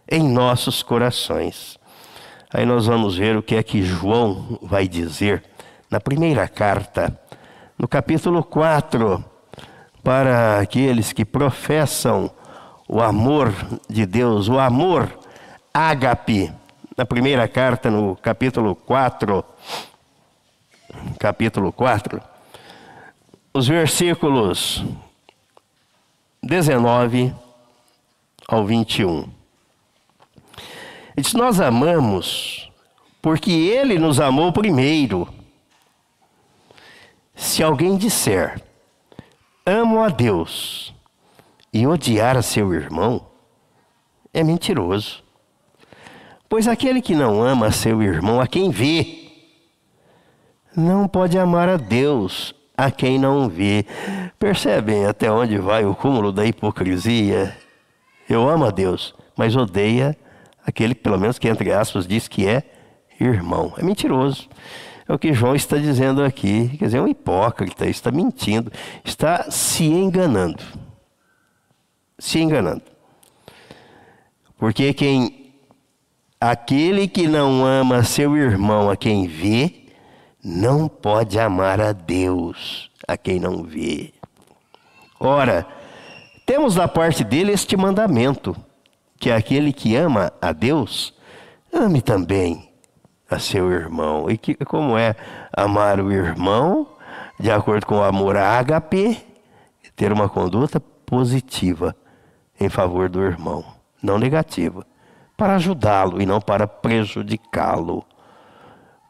em 0.08 0.22
nossos 0.22 0.82
corações. 0.82 1.78
Aí 2.52 2.64
nós 2.64 2.86
vamos 2.86 3.16
ver 3.16 3.36
o 3.36 3.42
que 3.42 3.56
é 3.56 3.62
que 3.62 3.82
João 3.82 4.58
vai 4.62 4.86
dizer 4.88 5.42
na 5.90 6.00
primeira 6.00 6.48
carta, 6.48 7.18
no 7.78 7.86
capítulo 7.86 8.42
4, 8.42 9.24
para 10.02 10.60
aqueles 10.60 11.12
que 11.12 11.24
professam 11.24 12.30
o 12.88 13.00
amor 13.00 13.52
de 13.88 14.06
Deus, 14.06 14.48
o 14.48 14.58
amor 14.58 15.18
ágape. 15.74 16.52
Na 16.96 17.04
primeira 17.04 17.46
carta, 17.46 17.90
no 17.90 18.16
capítulo 18.16 18.74
4, 18.74 19.44
capítulo 21.18 21.70
4, 21.70 22.22
os 23.52 23.68
versículos 23.68 24.82
19 26.42 27.34
ao 28.48 28.64
21. 28.64 29.22
Ele 31.16 31.22
diz: 31.22 31.34
Nós 31.34 31.60
amamos 31.60 32.70
porque 33.20 33.50
Ele 33.50 33.98
nos 33.98 34.20
amou 34.20 34.52
primeiro. 34.52 35.28
Se 37.34 37.62
alguém 37.62 37.96
disser, 37.96 38.62
amo 39.66 40.02
a 40.02 40.08
Deus, 40.08 40.94
e 41.72 41.86
odiar 41.86 42.36
a 42.36 42.42
seu 42.42 42.72
irmão, 42.72 43.26
é 44.32 44.42
mentiroso. 44.42 45.22
Pois 46.48 46.68
aquele 46.68 47.02
que 47.02 47.14
não 47.14 47.42
ama 47.42 47.72
seu 47.72 48.02
irmão, 48.02 48.40
a 48.40 48.46
quem 48.46 48.70
vê, 48.70 49.28
não 50.74 51.08
pode 51.08 51.36
amar 51.38 51.68
a 51.68 51.76
Deus, 51.76 52.54
a 52.76 52.90
quem 52.90 53.18
não 53.18 53.48
vê. 53.48 53.84
Percebem 54.38 55.04
até 55.04 55.30
onde 55.30 55.58
vai 55.58 55.84
o 55.84 55.94
cúmulo 55.94 56.30
da 56.30 56.46
hipocrisia? 56.46 57.65
Eu 58.28 58.48
amo 58.48 58.64
a 58.64 58.70
Deus, 58.70 59.14
mas 59.36 59.54
odeia 59.54 60.16
aquele, 60.66 60.94
pelo 60.94 61.18
menos 61.18 61.38
que 61.38 61.48
entre 61.48 61.72
aspas, 61.72 62.06
diz 62.06 62.28
que 62.28 62.46
é 62.46 62.64
irmão. 63.20 63.72
É 63.78 63.82
mentiroso. 63.82 64.48
É 65.08 65.12
o 65.12 65.18
que 65.18 65.32
João 65.32 65.54
está 65.54 65.76
dizendo 65.76 66.22
aqui. 66.22 66.76
Quer 66.78 66.86
dizer, 66.86 66.98
é 66.98 67.02
um 67.02 67.08
hipócrita, 67.08 67.86
está 67.86 68.10
mentindo, 68.10 68.72
está 69.04 69.50
se 69.50 69.84
enganando. 69.84 70.62
Se 72.18 72.40
enganando. 72.40 72.82
Porque 74.58 74.92
quem 74.92 75.52
aquele 76.40 77.08
que 77.08 77.26
não 77.26 77.64
ama 77.64 78.02
seu 78.02 78.36
irmão 78.36 78.90
a 78.90 78.96
quem 78.96 79.26
vê, 79.26 79.86
não 80.42 80.88
pode 80.88 81.38
amar 81.38 81.80
a 81.80 81.92
Deus 81.92 82.90
a 83.06 83.16
quem 83.16 83.38
não 83.38 83.62
vê. 83.62 84.12
Ora, 85.18 85.66
temos 86.46 86.76
da 86.76 86.86
parte 86.86 87.24
dele 87.24 87.50
este 87.50 87.76
mandamento: 87.76 88.56
que 89.18 89.32
aquele 89.32 89.72
que 89.72 89.96
ama 89.96 90.32
a 90.40 90.52
Deus, 90.52 91.12
ame 91.74 92.00
também 92.00 92.72
a 93.28 93.40
seu 93.40 93.70
irmão. 93.72 94.30
E 94.30 94.38
que, 94.38 94.54
como 94.54 94.96
é 94.96 95.16
amar 95.52 96.00
o 96.00 96.12
irmão, 96.12 96.86
de 97.38 97.50
acordo 97.50 97.84
com 97.84 97.98
o 97.98 98.04
amor 98.04 98.36
ágape, 98.36 99.20
ter 99.96 100.12
uma 100.12 100.28
conduta 100.28 100.78
positiva 100.78 101.94
em 102.58 102.68
favor 102.68 103.08
do 103.08 103.20
irmão, 103.20 103.64
não 104.00 104.16
negativa, 104.16 104.86
para 105.36 105.56
ajudá-lo 105.56 106.22
e 106.22 106.26
não 106.26 106.40
para 106.40 106.68
prejudicá-lo. 106.68 108.04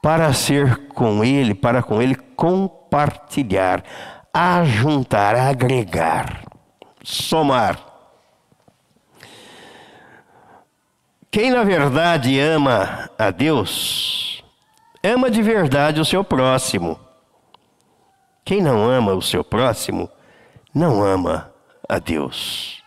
Para 0.03 0.33
ser 0.33 0.89
com 0.89 1.23
ele, 1.25 1.55
para 1.55 1.83
com 1.83 2.01
ele 2.01 2.15
compartilhar, 2.15 3.83
ajuntar, 4.33 5.35
agregar 5.35 6.46
somar. 7.07 7.79
Quem 11.31 11.51
na 11.51 11.63
verdade 11.63 12.41
ama 12.41 13.09
a 13.17 13.31
Deus, 13.31 14.43
ama 15.05 15.31
de 15.31 15.41
verdade 15.41 16.01
o 16.01 16.05
seu 16.05 16.25
próximo. 16.25 16.99
Quem 18.45 18.61
não 18.61 18.89
ama 18.89 19.13
o 19.15 19.23
seu 19.23 19.45
próximo, 19.45 20.11
não 20.75 21.05
ama 21.05 21.53
a 21.89 22.01
Deus. 22.01 22.83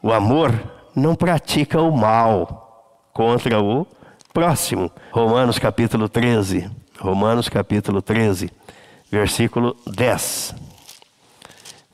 O 0.00 0.12
amor 0.12 0.52
não 0.94 1.16
pratica 1.16 1.80
o 1.80 1.90
mal 1.90 3.08
contra 3.12 3.60
o 3.60 3.86
próximo. 4.32 4.90
Romanos 5.10 5.58
capítulo 5.58 6.08
13, 6.08 6.70
Romanos 7.00 7.48
capítulo 7.48 8.00
13, 8.00 8.50
versículo 9.10 9.76
10. 9.86 10.69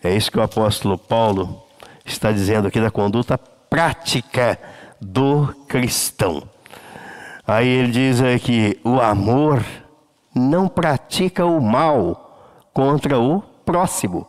É 0.07 0.15
isso 0.15 0.31
que 0.31 0.39
o 0.39 0.43
apóstolo 0.43 0.97
Paulo 0.97 1.65
está 2.05 2.31
dizendo 2.31 2.69
aqui 2.69 2.81
da 2.81 2.93
conduta 2.93 3.37
prática 3.37 4.57
do 5.01 5.53
cristão. 5.67 6.49
Aí 7.45 7.67
ele 7.67 7.91
diz 7.91 8.21
que 8.41 8.79
o 8.85 9.01
amor 9.01 9.65
não 10.33 10.69
pratica 10.69 11.45
o 11.45 11.61
mal 11.61 12.39
contra 12.73 13.19
o 13.19 13.43
próximo, 13.65 14.29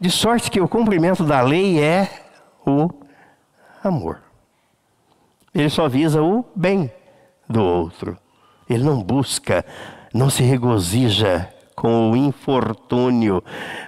de 0.00 0.10
sorte 0.10 0.50
que 0.50 0.62
o 0.62 0.68
cumprimento 0.68 1.24
da 1.24 1.42
lei 1.42 1.78
é 1.78 2.08
o 2.66 2.88
amor. 3.84 4.22
Ele 5.54 5.68
só 5.68 5.90
visa 5.90 6.22
o 6.22 6.42
bem 6.56 6.90
do 7.46 7.62
outro. 7.62 8.16
Ele 8.66 8.82
não 8.82 9.02
busca, 9.02 9.62
não 10.14 10.30
se 10.30 10.42
regozija 10.42 11.52
com 11.82 12.12
o 12.12 12.16
infortúnio, 12.16 13.42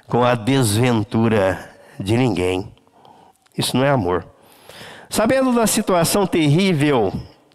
com 0.08 0.24
a 0.24 0.34
desventura 0.34 1.70
de 2.00 2.16
ninguém. 2.16 2.74
Isso 3.56 3.76
não 3.76 3.84
é 3.84 3.90
amor. 3.90 4.26
Sabendo 5.08 5.52
da 5.54 5.64
situação 5.64 6.26
terrível 6.26 7.12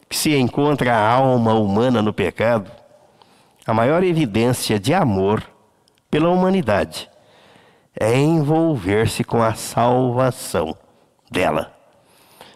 que 0.08 0.16
se 0.16 0.34
encontra 0.34 0.96
a 0.96 1.12
alma 1.12 1.56
humana 1.56 2.02
no 2.02 2.14
pecado, 2.14 2.72
a 3.68 3.74
maior 3.74 4.02
evidência 4.02 4.80
de 4.80 4.94
amor 4.94 5.44
pela 6.10 6.30
humanidade 6.30 7.10
é 8.00 8.18
envolver-se 8.18 9.26
com 9.26 9.44
a 9.44 9.56
salvação 9.56 10.74
dela. 11.30 11.74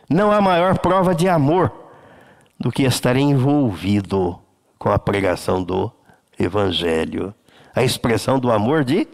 Não 0.10 0.32
há 0.32 0.40
maior 0.40 0.78
prova 0.78 1.14
de 1.14 1.28
amor 1.28 1.70
do 2.58 2.72
que 2.72 2.84
estar 2.84 3.18
envolvido 3.18 4.40
com 4.80 4.90
a 4.90 4.98
pregação 4.98 5.62
do 5.62 5.92
Evangelho, 6.40 7.36
a 7.76 7.84
expressão 7.84 8.40
do 8.40 8.52
amor 8.52 8.84
de 8.84 9.08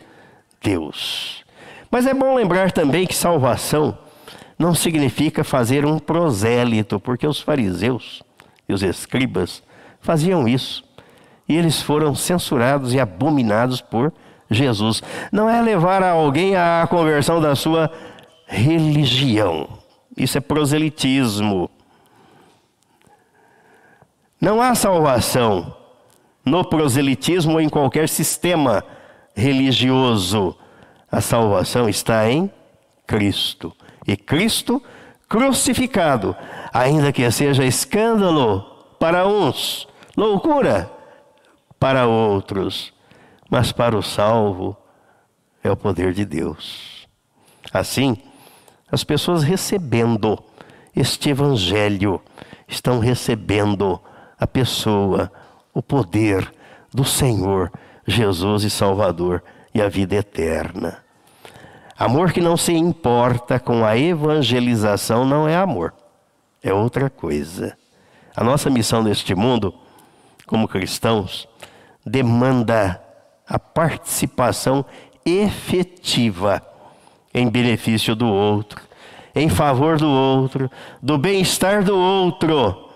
Deus. 0.62 1.44
Mas 1.90 2.06
é 2.06 2.14
bom 2.14 2.36
lembrar 2.36 2.72
também 2.72 3.08
que 3.08 3.16
salvação 3.16 3.98
não 4.58 4.76
significa 4.76 5.44
fazer 5.44 5.86
um 5.86 5.98
prosélito, 5.98 7.00
porque 7.00 7.26
os 7.26 7.40
fariseus 7.40 8.22
e 8.68 8.74
os 8.74 8.84
escribas 8.84 9.64
faziam 10.02 10.48
isso. 10.48 10.84
E 11.48 11.56
eles 11.56 11.82
foram 11.82 12.14
censurados 12.14 12.94
e 12.94 13.00
abominados 13.00 13.82
por 13.82 14.14
Jesus. 14.52 15.02
Não 15.32 15.50
é 15.50 15.62
levar 15.62 16.04
alguém 16.04 16.56
à 16.56 16.86
conversão 16.90 17.42
da 17.42 17.56
sua 17.56 17.92
religião. 18.46 19.80
Isso 20.16 20.38
é 20.38 20.42
proselitismo. 20.42 21.70
Não 24.40 24.62
há 24.62 24.76
salvação 24.76 25.76
no 26.46 26.64
proselitismo 26.64 27.54
ou 27.54 27.62
em 27.62 27.70
qualquer 27.70 28.08
sistema 28.10 28.84
religioso. 29.36 30.56
A 31.12 31.22
salvação 31.22 31.90
está 31.90 32.30
em 32.30 32.52
Cristo 33.06 33.74
e 34.08 34.16
Cristo 34.16 34.82
crucificado, 35.28 36.36
ainda 36.74 37.12
que 37.12 37.30
seja 37.32 37.64
escândalo 37.64 38.62
para 39.00 39.28
uns, 39.28 39.88
loucura 40.18 40.92
para 41.80 42.08
outros, 42.08 42.94
mas 43.50 43.72
para 43.72 43.98
o 43.98 44.02
salvo 44.02 44.76
é 45.64 45.72
o 45.72 45.78
poder 45.78 46.14
de 46.14 46.26
Deus. 46.26 47.08
Assim, 47.72 48.18
as 48.92 49.04
pessoas 49.04 49.44
recebendo 49.44 50.38
este 50.96 51.30
evangelho 51.30 52.22
estão 52.68 53.00
recebendo 53.00 54.00
a 54.40 54.48
pessoa, 54.48 55.32
o 55.80 55.82
poder 55.82 56.52
do 56.94 57.06
Senhor 57.06 57.72
Jesus 58.06 58.64
e 58.66 58.70
Salvador 58.70 59.42
e 59.74 59.82
a 59.82 59.88
vida 59.88 60.16
eterna. 60.16 60.98
Amor 61.98 62.34
que 62.34 62.42
não 62.42 62.58
se 62.58 62.74
importa 62.74 63.60
com 63.60 63.86
a 63.86 63.98
evangelização 63.98 65.24
não 65.26 65.48
é 65.48 65.56
amor, 65.56 65.94
é 66.62 66.74
outra 66.74 67.10
coisa. 67.10 67.78
A 68.36 68.44
nossa 68.44 68.70
missão 68.70 69.02
neste 69.02 69.34
mundo, 69.34 69.74
como 70.46 70.68
cristãos, 70.68 71.48
demanda 72.06 73.02
a 73.48 73.58
participação 73.58 74.86
efetiva 75.26 76.62
em 77.34 77.50
benefício 77.50 78.16
do 78.16 78.28
outro, 78.28 78.82
em 79.34 79.48
favor 79.48 79.98
do 79.98 80.10
outro, 80.10 80.70
do 81.02 81.18
bem-estar 81.18 81.84
do 81.84 81.98
outro. 81.98 82.89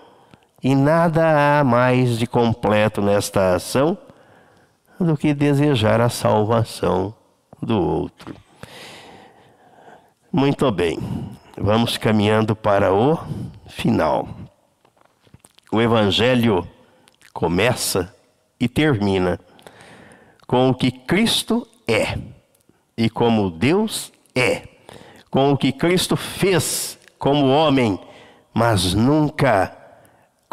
E 0.64 0.74
nada 0.74 1.60
há 1.60 1.62
mais 1.62 2.18
de 2.18 2.26
completo 2.26 3.02
nesta 3.02 3.54
ação 3.54 3.98
do 4.98 5.14
que 5.14 5.34
desejar 5.34 6.00
a 6.00 6.08
salvação 6.08 7.14
do 7.60 7.78
outro. 7.78 8.34
Muito 10.32 10.70
bem, 10.72 10.98
vamos 11.54 11.98
caminhando 11.98 12.56
para 12.56 12.94
o 12.94 13.18
final. 13.66 14.26
O 15.70 15.82
Evangelho 15.82 16.66
começa 17.34 18.14
e 18.58 18.66
termina 18.66 19.38
com 20.46 20.70
o 20.70 20.74
que 20.74 20.90
Cristo 20.90 21.68
é 21.86 22.18
e 22.96 23.10
como 23.10 23.50
Deus 23.50 24.10
é, 24.34 24.62
com 25.30 25.52
o 25.52 25.58
que 25.58 25.72
Cristo 25.72 26.16
fez 26.16 26.98
como 27.18 27.50
homem, 27.50 28.00
mas 28.54 28.94
nunca 28.94 29.83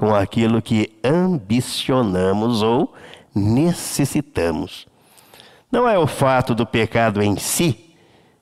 com 0.01 0.15
aquilo 0.15 0.63
que 0.63 0.91
ambicionamos 1.03 2.63
ou 2.63 2.91
necessitamos. 3.35 4.87
Não 5.71 5.87
é 5.87 5.99
o 5.99 6.07
fato 6.07 6.55
do 6.55 6.65
pecado 6.65 7.21
em 7.21 7.37
si 7.37 7.93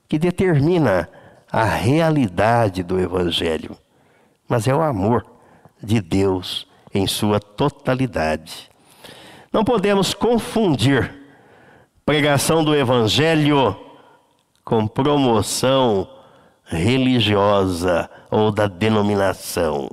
que 0.08 0.18
determina 0.18 1.10
a 1.52 1.66
realidade 1.66 2.82
do 2.82 2.98
Evangelho, 2.98 3.78
mas 4.48 4.70
é 4.70 4.74
o 4.74 4.82
amor 4.82 5.26
de 5.84 6.00
Deus 6.00 6.66
em 6.94 7.06
sua 7.06 7.42
totalidade. 7.42 8.70
Não 9.52 9.66
podemos 9.66 10.14
confundir 10.14 11.14
pregação 12.06 12.64
do 12.64 12.74
Evangelho 12.74 13.76
com 14.64 14.88
promoção 14.88 16.08
religiosa 16.64 18.10
ou 18.32 18.50
da 18.50 18.66
denominação. 18.66 19.90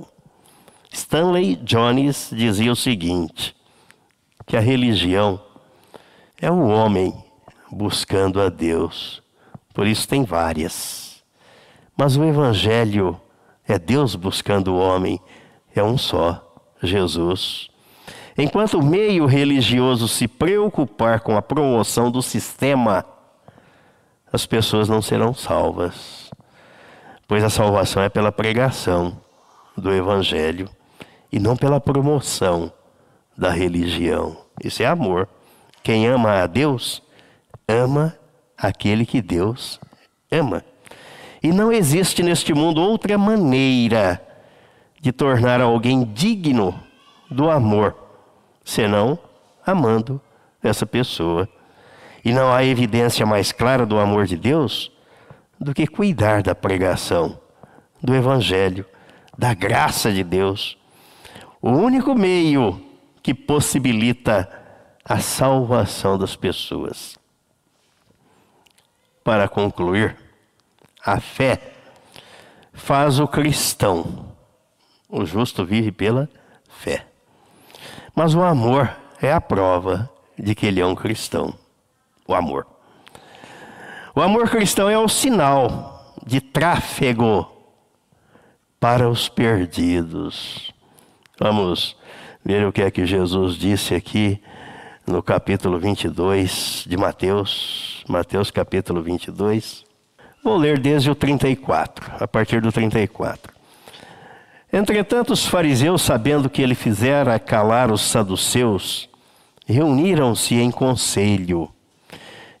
Stanley 0.97 1.55
Jones 1.57 2.31
dizia 2.33 2.71
o 2.71 2.75
seguinte: 2.75 3.55
que 4.47 4.57
a 4.57 4.59
religião 4.59 5.39
é 6.41 6.49
o 6.49 6.67
homem 6.67 7.13
buscando 7.71 8.41
a 8.41 8.49
Deus. 8.49 9.21
Por 9.75 9.85
isso 9.85 10.07
tem 10.07 10.23
várias. 10.23 11.23
Mas 11.95 12.17
o 12.17 12.23
Evangelho 12.23 13.19
é 13.67 13.77
Deus 13.77 14.15
buscando 14.15 14.73
o 14.73 14.79
homem, 14.79 15.21
é 15.75 15.83
um 15.83 15.99
só, 15.99 16.43
Jesus. 16.81 17.69
Enquanto 18.35 18.79
o 18.79 18.85
meio 18.85 19.27
religioso 19.27 20.07
se 20.07 20.27
preocupar 20.27 21.19
com 21.19 21.37
a 21.37 21.43
promoção 21.43 22.09
do 22.09 22.23
sistema, 22.23 23.05
as 24.33 24.47
pessoas 24.47 24.89
não 24.89 25.01
serão 25.01 25.31
salvas, 25.31 26.31
pois 27.27 27.43
a 27.43 27.51
salvação 27.51 28.01
é 28.01 28.09
pela 28.09 28.31
pregação 28.31 29.21
do 29.75 29.93
Evangelho 29.93 30.67
e 31.31 31.39
não 31.39 31.55
pela 31.55 31.79
promoção 31.79 32.71
da 33.37 33.51
religião. 33.51 34.37
Isso 34.63 34.81
é 34.81 34.85
amor. 34.85 35.27
Quem 35.83 36.07
ama 36.07 36.41
a 36.41 36.47
Deus, 36.47 37.01
ama 37.67 38.17
aquele 38.57 39.05
que 39.05 39.21
Deus 39.21 39.79
ama. 40.31 40.63
E 41.41 41.51
não 41.51 41.71
existe 41.71 42.23
neste 42.23 42.53
mundo 42.53 42.81
outra 42.81 43.17
maneira 43.17 44.21
de 44.99 45.11
tornar 45.11 45.61
alguém 45.61 46.03
digno 46.03 46.77
do 47.29 47.49
amor, 47.49 47.95
senão 48.65 49.19
amando 49.65 50.19
essa 50.63 50.85
pessoa. 50.85 51.47
E 52.25 52.33
não 52.33 52.51
há 52.51 52.63
evidência 52.63 53.25
mais 53.25 53.51
clara 53.51 53.85
do 53.85 53.99
amor 53.99 54.25
de 54.25 54.35
Deus 54.35 54.91
do 55.59 55.73
que 55.73 55.87
cuidar 55.87 56.43
da 56.43 56.53
pregação, 56.53 57.39
do 58.01 58.13
Evangelho, 58.15 58.85
da 59.37 59.53
graça 59.53 60.11
de 60.11 60.23
Deus. 60.23 60.77
O 61.61 61.71
único 61.71 62.15
meio 62.15 62.81
que 63.21 63.33
possibilita 63.33 64.49
a 65.03 65.19
salvação 65.19 66.17
das 66.17 66.35
pessoas. 66.35 67.17
Para 69.23 69.47
concluir, 69.47 70.17
a 71.03 71.19
fé 71.19 71.73
faz 72.73 73.19
o 73.19 73.27
cristão 73.27 74.35
O 75.09 75.25
justo 75.25 75.65
vive 75.65 75.91
pela 75.91 76.29
fé. 76.69 77.07
Mas 78.13 78.35
o 78.35 78.43
amor 78.43 78.93
é 79.21 79.31
a 79.31 79.39
prova 79.39 80.09
de 80.37 80.53
que 80.53 80.65
ele 80.65 80.81
é 80.81 80.85
um 80.85 80.95
cristão. 80.95 81.53
O 82.27 82.33
amor. 82.33 82.67
O 84.13 84.21
amor 84.21 84.49
cristão 84.49 84.89
é 84.89 84.97
o 84.97 85.07
sinal 85.07 86.13
de 86.25 86.41
tráfego 86.41 87.49
para 88.79 89.09
os 89.09 89.29
perdidos. 89.29 90.73
Vamos 91.39 91.95
ver 92.43 92.65
o 92.65 92.71
que 92.71 92.81
é 92.81 92.89
que 92.89 93.05
Jesus 93.05 93.55
disse 93.57 93.93
aqui 93.93 94.41
no 95.05 95.21
capítulo 95.21 95.77
22 95.77 96.83
de 96.87 96.97
Mateus, 96.97 98.03
Mateus 98.09 98.49
capítulo 98.49 99.03
22. 99.03 99.85
Vou 100.43 100.57
ler 100.57 100.79
desde 100.79 101.11
o 101.11 101.15
34, 101.15 102.11
a 102.19 102.27
partir 102.27 102.59
do 102.59 102.71
34. 102.71 103.53
Entretanto, 104.73 105.31
os 105.31 105.45
fariseus, 105.45 106.01
sabendo 106.01 106.49
que 106.49 106.59
ele 106.59 106.73
fizera 106.73 107.37
calar 107.37 107.91
os 107.91 108.01
saduceus, 108.01 109.07
reuniram-se 109.67 110.55
em 110.55 110.71
conselho. 110.71 111.69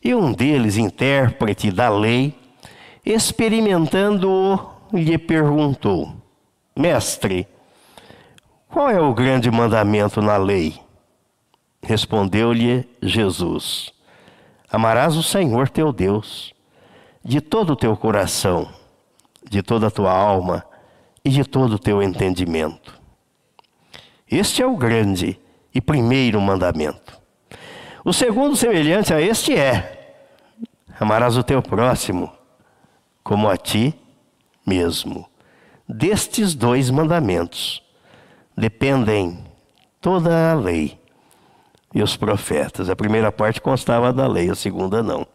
E 0.03 0.13
um 0.13 0.31
deles, 0.31 0.77
intérprete 0.77 1.71
da 1.71 1.89
lei, 1.89 2.35
experimentando-o, 3.03 4.59
lhe 4.95 5.17
perguntou: 5.17 6.13
Mestre, 6.77 7.47
qual 8.69 8.89
é 8.89 8.99
o 8.99 9.13
grande 9.13 9.49
mandamento 9.49 10.21
na 10.21 10.37
lei? 10.37 10.79
Respondeu-lhe 11.81 12.87
Jesus: 13.01 13.93
Amarás 14.69 15.15
o 15.15 15.23
Senhor 15.23 15.69
teu 15.69 15.93
Deus 15.93 16.53
de 17.23 17.39
todo 17.39 17.73
o 17.73 17.75
teu 17.75 17.95
coração, 17.95 18.69
de 19.49 19.61
toda 19.61 19.87
a 19.87 19.91
tua 19.91 20.11
alma 20.11 20.65
e 21.23 21.29
de 21.29 21.43
todo 21.43 21.73
o 21.73 21.79
teu 21.79 22.03
entendimento. 22.03 22.99
Este 24.29 24.61
é 24.61 24.67
o 24.67 24.75
grande 24.75 25.39
e 25.73 25.79
primeiro 25.79 26.39
mandamento. 26.41 27.17
O 28.03 28.11
segundo, 28.11 28.55
semelhante 28.55 29.13
a 29.13 29.21
este, 29.21 29.55
é: 29.57 30.17
amarás 30.99 31.37
o 31.37 31.43
teu 31.43 31.61
próximo 31.61 32.31
como 33.23 33.49
a 33.49 33.55
ti 33.55 33.93
mesmo. 34.65 35.25
Destes 35.87 36.53
dois 36.53 36.89
mandamentos 36.89 37.86
dependem 38.57 39.37
toda 40.01 40.51
a 40.51 40.55
lei 40.55 40.99
e 41.93 42.01
os 42.01 42.17
profetas. 42.17 42.89
A 42.89 42.95
primeira 42.95 43.31
parte 43.31 43.61
constava 43.61 44.11
da 44.11 44.27
lei, 44.27 44.49
a 44.49 44.55
segunda 44.55 45.03
não. 45.03 45.27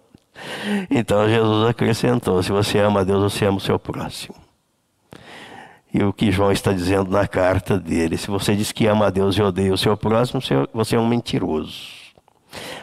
Então 0.91 1.29
Jesus 1.29 1.68
acrescentou: 1.68 2.43
se 2.43 2.51
você 2.51 2.79
ama 2.79 3.01
a 3.01 3.05
Deus, 3.05 3.33
você 3.33 3.45
ama 3.45 3.59
o 3.59 3.61
seu 3.61 3.79
próximo. 3.79 4.35
E 5.95 6.03
o 6.03 6.12
que 6.12 6.33
João 6.33 6.51
está 6.51 6.73
dizendo 6.73 7.11
na 7.11 7.29
carta 7.29 7.79
dele: 7.79 8.16
se 8.16 8.29
você 8.29 8.57
diz 8.57 8.73
que 8.73 8.87
ama 8.87 9.07
a 9.07 9.11
Deus 9.11 9.37
e 9.37 9.43
odeia 9.43 9.73
o 9.73 9.79
seu 9.79 9.97
próximo, 9.97 10.41
você 10.73 10.97
é 10.97 10.99
um 10.99 11.07
mentiroso. 11.07 12.03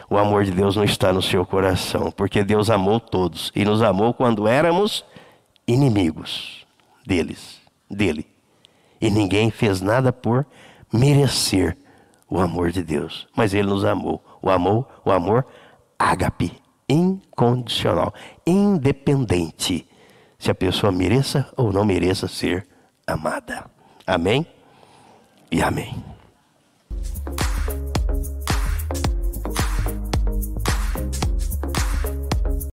O 0.08 0.16
amor 0.16 0.44
de 0.44 0.50
Deus 0.50 0.74
não 0.74 0.82
está 0.82 1.12
no 1.12 1.22
seu 1.22 1.44
coração, 1.46 2.10
porque 2.10 2.42
Deus 2.42 2.70
amou 2.70 2.98
todos 2.98 3.52
e 3.54 3.64
nos 3.64 3.82
amou 3.82 4.12
quando 4.12 4.48
éramos 4.48 5.04
inimigos 5.66 6.66
deles, 7.06 7.60
dele. 7.88 8.29
E 9.00 9.10
ninguém 9.10 9.50
fez 9.50 9.80
nada 9.80 10.12
por 10.12 10.46
merecer 10.92 11.76
o 12.28 12.38
amor 12.38 12.70
de 12.70 12.82
Deus, 12.82 13.26
mas 13.36 13.54
ele 13.54 13.68
nos 13.68 13.84
amou. 13.84 14.22
O 14.42 14.50
amor, 14.50 14.86
o 15.04 15.10
amor 15.10 15.46
ágape, 15.98 16.52
incondicional, 16.88 18.14
independente 18.46 19.86
se 20.38 20.50
a 20.50 20.54
pessoa 20.54 20.90
mereça 20.90 21.52
ou 21.56 21.72
não 21.72 21.84
mereça 21.84 22.26
ser 22.26 22.66
amada. 23.06 23.64
Amém? 24.06 24.46
E 25.50 25.62
amém. 25.62 26.09